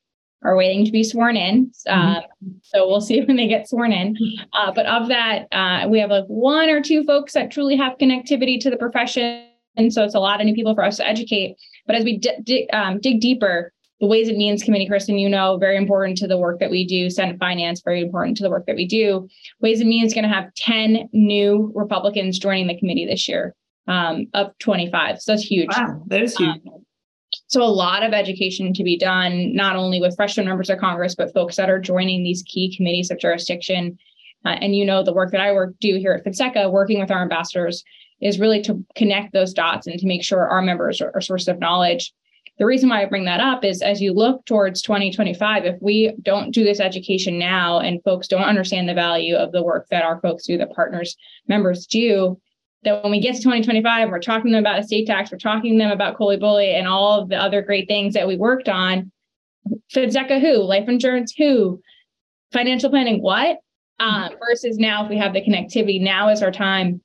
are 0.44 0.56
waiting 0.56 0.84
to 0.84 0.90
be 0.90 1.04
sworn 1.04 1.36
in. 1.36 1.70
Mm-hmm. 1.88 2.16
Um, 2.16 2.22
so 2.62 2.86
we'll 2.88 3.00
see 3.00 3.20
when 3.24 3.36
they 3.36 3.48
get 3.48 3.68
sworn 3.68 3.92
in. 3.92 4.16
Uh, 4.52 4.72
but 4.72 4.86
of 4.86 5.08
that, 5.08 5.46
uh, 5.52 5.86
we 5.88 6.00
have 6.00 6.10
like 6.10 6.26
one 6.26 6.68
or 6.68 6.80
two 6.80 7.04
folks 7.04 7.34
that 7.34 7.50
truly 7.50 7.76
have 7.76 7.98
connectivity 7.98 8.60
to 8.60 8.70
the 8.70 8.76
profession. 8.76 9.46
And 9.76 9.92
so 9.92 10.04
it's 10.04 10.14
a 10.14 10.20
lot 10.20 10.40
of 10.40 10.46
new 10.46 10.54
people 10.54 10.74
for 10.74 10.84
us 10.84 10.96
to 10.96 11.06
educate. 11.06 11.56
But 11.86 11.96
as 11.96 12.04
we 12.04 12.18
di- 12.18 12.40
di- 12.42 12.70
um, 12.70 13.00
dig 13.00 13.20
deeper, 13.20 13.72
the 14.00 14.06
Ways 14.06 14.28
and 14.28 14.36
Means 14.36 14.62
Committee, 14.62 14.86
Kristen, 14.86 15.18
you 15.18 15.28
know, 15.28 15.56
very 15.56 15.76
important 15.76 16.18
to 16.18 16.26
the 16.26 16.36
work 16.36 16.60
that 16.60 16.70
we 16.70 16.86
do. 16.86 17.08
Senate 17.08 17.38
Finance, 17.38 17.80
very 17.82 18.02
important 18.02 18.36
to 18.36 18.42
the 18.42 18.50
work 18.50 18.66
that 18.66 18.76
we 18.76 18.86
do. 18.86 19.28
Ways 19.60 19.80
and 19.80 19.88
Means 19.88 20.12
going 20.12 20.24
to 20.24 20.28
have 20.28 20.52
10 20.54 21.08
new 21.12 21.72
Republicans 21.74 22.38
joining 22.38 22.66
the 22.66 22.78
committee 22.78 23.06
this 23.06 23.26
year, 23.26 23.54
um, 23.88 24.26
up 24.34 24.58
25. 24.58 25.20
So 25.20 25.32
that's 25.32 25.44
huge. 25.44 25.70
Wow, 25.74 26.02
that 26.08 26.22
is 26.22 26.36
huge. 26.36 26.60
Um, 26.66 26.84
so 27.48 27.62
a 27.62 27.64
lot 27.64 28.02
of 28.02 28.12
education 28.12 28.72
to 28.74 28.82
be 28.82 28.98
done, 28.98 29.54
not 29.54 29.76
only 29.76 30.00
with 30.00 30.16
freshman 30.16 30.46
members 30.46 30.68
of 30.68 30.78
Congress, 30.78 31.14
but 31.14 31.32
folks 31.32 31.56
that 31.56 31.70
are 31.70 31.78
joining 31.78 32.22
these 32.22 32.42
key 32.46 32.74
committees 32.76 33.10
of 33.10 33.18
jurisdiction. 33.18 33.98
Uh, 34.44 34.50
and 34.60 34.76
you 34.76 34.84
know, 34.84 35.02
the 35.02 35.12
work 35.12 35.30
that 35.32 35.40
I 35.40 35.52
work 35.52 35.74
do 35.80 35.96
here 35.96 36.12
at 36.12 36.24
Finseca, 36.24 36.70
working 36.70 37.00
with 37.00 37.10
our 37.10 37.22
ambassadors, 37.22 37.82
is 38.20 38.40
really 38.40 38.62
to 38.62 38.84
connect 38.94 39.32
those 39.32 39.52
dots 39.52 39.86
and 39.86 39.98
to 39.98 40.06
make 40.06 40.24
sure 40.24 40.48
our 40.48 40.62
members 40.62 41.00
are 41.00 41.16
a 41.16 41.22
source 41.22 41.48
of 41.48 41.58
knowledge. 41.58 42.12
The 42.58 42.64
reason 42.64 42.88
why 42.88 43.02
I 43.02 43.06
bring 43.06 43.26
that 43.26 43.40
up 43.40 43.64
is 43.64 43.82
as 43.82 44.00
you 44.00 44.14
look 44.14 44.44
towards 44.46 44.80
2025, 44.80 45.66
if 45.66 45.76
we 45.82 46.16
don't 46.22 46.52
do 46.52 46.64
this 46.64 46.80
education 46.80 47.38
now 47.38 47.80
and 47.80 48.02
folks 48.02 48.28
don't 48.28 48.42
understand 48.42 48.88
the 48.88 48.94
value 48.94 49.36
of 49.36 49.52
the 49.52 49.62
work 49.62 49.86
that 49.90 50.04
our 50.04 50.20
folks 50.20 50.46
do, 50.46 50.56
that 50.56 50.72
partners 50.72 51.16
members 51.48 51.86
do, 51.86 52.40
that 52.84 53.02
when 53.02 53.12
we 53.12 53.20
get 53.20 53.34
to 53.34 53.42
2025, 53.42 54.08
we're 54.08 54.20
talking 54.20 54.50
to 54.50 54.56
them 54.56 54.62
about 54.62 54.78
estate 54.78 55.06
tax, 55.06 55.30
we're 55.30 55.38
talking 55.38 55.72
to 55.72 55.78
them 55.78 55.90
about 55.90 56.16
COLI 56.16 56.38
BOLI 56.38 56.74
and 56.74 56.88
all 56.88 57.20
of 57.20 57.28
the 57.28 57.36
other 57.36 57.60
great 57.60 57.88
things 57.88 58.14
that 58.14 58.26
we 58.26 58.36
worked 58.36 58.68
on. 58.68 59.12
Finseca 59.92 60.40
who? 60.40 60.62
Life 60.62 60.88
insurance 60.88 61.34
who? 61.36 61.82
Financial 62.52 62.88
planning 62.88 63.20
what? 63.20 63.58
Uh, 63.98 64.30
versus 64.38 64.78
now, 64.78 65.04
if 65.04 65.10
we 65.10 65.18
have 65.18 65.32
the 65.32 65.42
connectivity, 65.42 66.00
now 66.00 66.28
is 66.28 66.42
our 66.42 66.50
time 66.50 67.00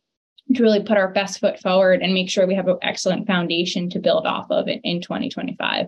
to 0.56 0.64
really 0.64 0.82
put 0.82 0.98
our 0.98 1.12
best 1.12 1.40
foot 1.40 1.60
forward 1.60 2.02
and 2.02 2.14
make 2.14 2.30
sure 2.30 2.48
we 2.48 2.56
have 2.56 2.68
an 2.68 2.78
excellent 2.82 3.28
foundation 3.28 3.90
to 3.90 4.00
build 4.00 4.26
off 4.26 4.48
of 4.50 4.68
it 4.68 4.82
in 4.84 5.02
2025. 5.02 5.88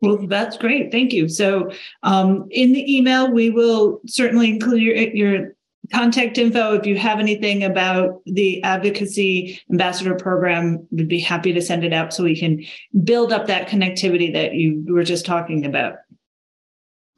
Well, 0.00 0.26
that's 0.28 0.56
great. 0.56 0.92
Thank 0.92 1.12
you. 1.12 1.28
So, 1.28 1.72
um, 2.04 2.46
in 2.50 2.72
the 2.72 2.96
email, 2.96 3.30
we 3.32 3.50
will 3.50 4.00
certainly 4.06 4.48
include 4.48 4.80
your, 4.80 4.94
your 4.94 5.54
contact 5.92 6.38
info. 6.38 6.74
If 6.74 6.86
you 6.86 6.96
have 6.96 7.18
anything 7.18 7.64
about 7.64 8.20
the 8.24 8.62
advocacy 8.62 9.60
ambassador 9.70 10.14
program, 10.14 10.86
we'd 10.90 11.08
be 11.08 11.20
happy 11.20 11.52
to 11.52 11.62
send 11.62 11.84
it 11.84 11.92
out 11.92 12.12
so 12.12 12.24
we 12.24 12.38
can 12.38 12.64
build 13.04 13.32
up 13.32 13.46
that 13.46 13.68
connectivity 13.68 14.32
that 14.32 14.54
you 14.54 14.84
were 14.88 15.04
just 15.04 15.26
talking 15.26 15.64
about. 15.64 15.94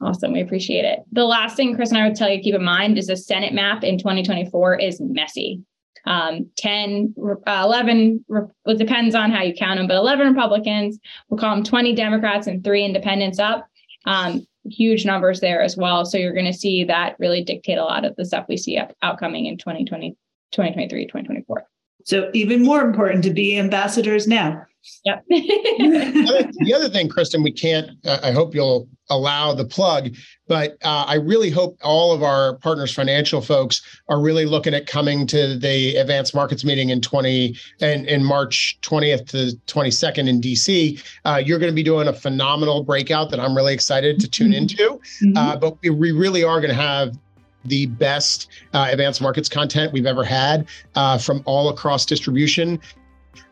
Awesome. 0.01 0.33
We 0.33 0.41
appreciate 0.41 0.83
it. 0.83 1.01
The 1.11 1.25
last 1.25 1.55
thing 1.55 1.75
Chris 1.75 1.89
and 1.89 1.99
I 1.99 2.07
would 2.07 2.17
tell 2.17 2.29
you 2.29 2.37
to 2.37 2.43
keep 2.43 2.55
in 2.55 2.63
mind 2.63 2.97
is 2.97 3.07
the 3.07 3.15
Senate 3.15 3.53
map 3.53 3.83
in 3.83 3.99
2024 3.99 4.79
is 4.79 4.99
messy. 4.99 5.61
Um, 6.05 6.49
10, 6.57 7.13
uh, 7.45 7.61
11, 7.63 8.25
it 8.65 8.77
depends 8.77 9.13
on 9.13 9.31
how 9.31 9.43
you 9.43 9.53
count 9.53 9.77
them, 9.77 9.87
but 9.87 9.97
11 9.97 10.27
Republicans, 10.27 10.97
we'll 11.29 11.39
call 11.39 11.55
them 11.55 11.63
20 11.63 11.93
Democrats 11.93 12.47
and 12.47 12.63
three 12.63 12.83
independents 12.83 13.37
up. 13.37 13.67
Um, 14.05 14.45
huge 14.69 15.05
numbers 15.05 15.39
there 15.39 15.61
as 15.61 15.77
well. 15.77 16.05
So 16.05 16.17
you're 16.17 16.33
going 16.33 16.45
to 16.45 16.53
see 16.53 16.83
that 16.85 17.15
really 17.19 17.43
dictate 17.43 17.77
a 17.77 17.83
lot 17.83 18.05
of 18.05 18.15
the 18.15 18.25
stuff 18.25 18.45
we 18.47 18.57
see 18.57 18.77
up, 18.77 18.95
outcoming 19.01 19.45
in 19.45 19.57
2020, 19.57 20.11
2023, 20.51 21.05
2024. 21.05 21.65
So 22.03 22.31
even 22.33 22.63
more 22.63 22.81
important 22.81 23.23
to 23.25 23.31
be 23.31 23.57
ambassadors 23.57 24.27
now. 24.27 24.63
Yep. 25.05 25.23
the, 25.29 26.25
other, 26.27 26.51
the, 26.59 26.73
other, 26.73 26.89
thing, 26.89 27.07
Kristen, 27.07 27.43
we 27.43 27.51
can't, 27.51 27.91
uh, 28.05 28.19
I 28.23 28.31
hope 28.31 28.55
you'll 28.55 28.87
allow 29.09 29.53
the 29.53 29.65
plug, 29.65 30.15
but 30.47 30.71
uh, 30.83 31.05
I 31.07 31.15
really 31.15 31.49
hope 31.49 31.77
all 31.83 32.11
of 32.11 32.23
our 32.23 32.55
partners 32.57 32.93
financial 32.93 33.41
folks 33.41 33.81
are 34.09 34.19
really 34.19 34.45
looking 34.45 34.73
at 34.73 34.87
coming 34.87 35.27
to 35.27 35.57
the 35.57 35.95
advanced 35.97 36.33
markets 36.33 36.63
meeting 36.63 36.89
in 36.89 37.01
20 37.01 37.55
and 37.81 38.07
in 38.07 38.23
March 38.23 38.79
20th 38.81 39.27
to 39.29 39.57
22nd 39.67 40.27
in 40.27 40.41
DC. 40.41 41.03
Uh, 41.25 41.41
you're 41.43 41.59
going 41.59 41.71
to 41.71 41.75
be 41.75 41.83
doing 41.83 42.07
a 42.07 42.13
phenomenal 42.13 42.83
breakout 42.83 43.29
that 43.31 43.39
I'm 43.39 43.55
really 43.55 43.73
excited 43.73 44.19
to 44.19 44.29
tune 44.29 44.51
mm-hmm. 44.51 44.57
into. 44.57 44.99
Mm-hmm. 45.23 45.37
Uh, 45.37 45.55
but 45.57 45.81
we, 45.81 45.89
we 45.89 46.11
really 46.11 46.43
are 46.43 46.59
going 46.59 46.75
to 46.75 46.81
have 46.81 47.17
the 47.65 47.85
best 47.85 48.47
uh, 48.73 48.87
advanced 48.89 49.21
markets 49.21 49.47
content 49.47 49.93
we've 49.93 50.05
ever 50.05 50.23
had 50.23 50.67
uh, 50.95 51.17
from 51.17 51.43
all 51.45 51.69
across 51.69 52.05
distribution. 52.05 52.79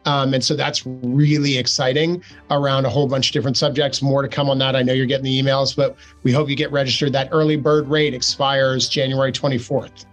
Um, 0.05 0.33
and 0.33 0.43
so 0.43 0.55
that's 0.55 0.85
really 0.85 1.57
exciting 1.57 2.23
around 2.49 2.85
a 2.85 2.89
whole 2.89 3.07
bunch 3.07 3.29
of 3.29 3.33
different 3.33 3.57
subjects. 3.57 4.01
More 4.01 4.21
to 4.21 4.27
come 4.27 4.49
on 4.49 4.57
that. 4.59 4.75
I 4.75 4.81
know 4.81 4.93
you're 4.93 5.05
getting 5.05 5.25
the 5.25 5.41
emails, 5.41 5.75
but 5.75 5.95
we 6.23 6.31
hope 6.31 6.49
you 6.49 6.55
get 6.55 6.71
registered. 6.71 7.13
That 7.13 7.29
early 7.31 7.57
bird 7.57 7.87
rate 7.87 8.13
expires 8.13 8.89
January 8.89 9.31
24th. 9.31 10.05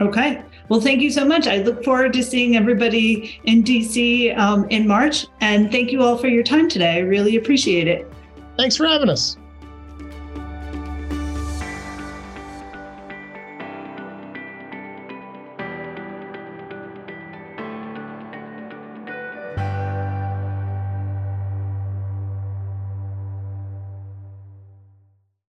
Okay. 0.00 0.42
Well, 0.68 0.80
thank 0.80 1.00
you 1.00 1.10
so 1.10 1.24
much. 1.24 1.46
I 1.46 1.58
look 1.58 1.82
forward 1.82 2.12
to 2.12 2.22
seeing 2.22 2.56
everybody 2.56 3.40
in 3.44 3.64
DC 3.64 4.36
um, 4.36 4.68
in 4.68 4.86
March. 4.86 5.26
And 5.40 5.72
thank 5.72 5.92
you 5.92 6.02
all 6.02 6.18
for 6.18 6.28
your 6.28 6.42
time 6.42 6.68
today. 6.68 6.96
I 6.96 6.98
really 7.00 7.36
appreciate 7.36 7.88
it. 7.88 8.10
Thanks 8.58 8.76
for 8.76 8.86
having 8.86 9.08
us. 9.08 9.37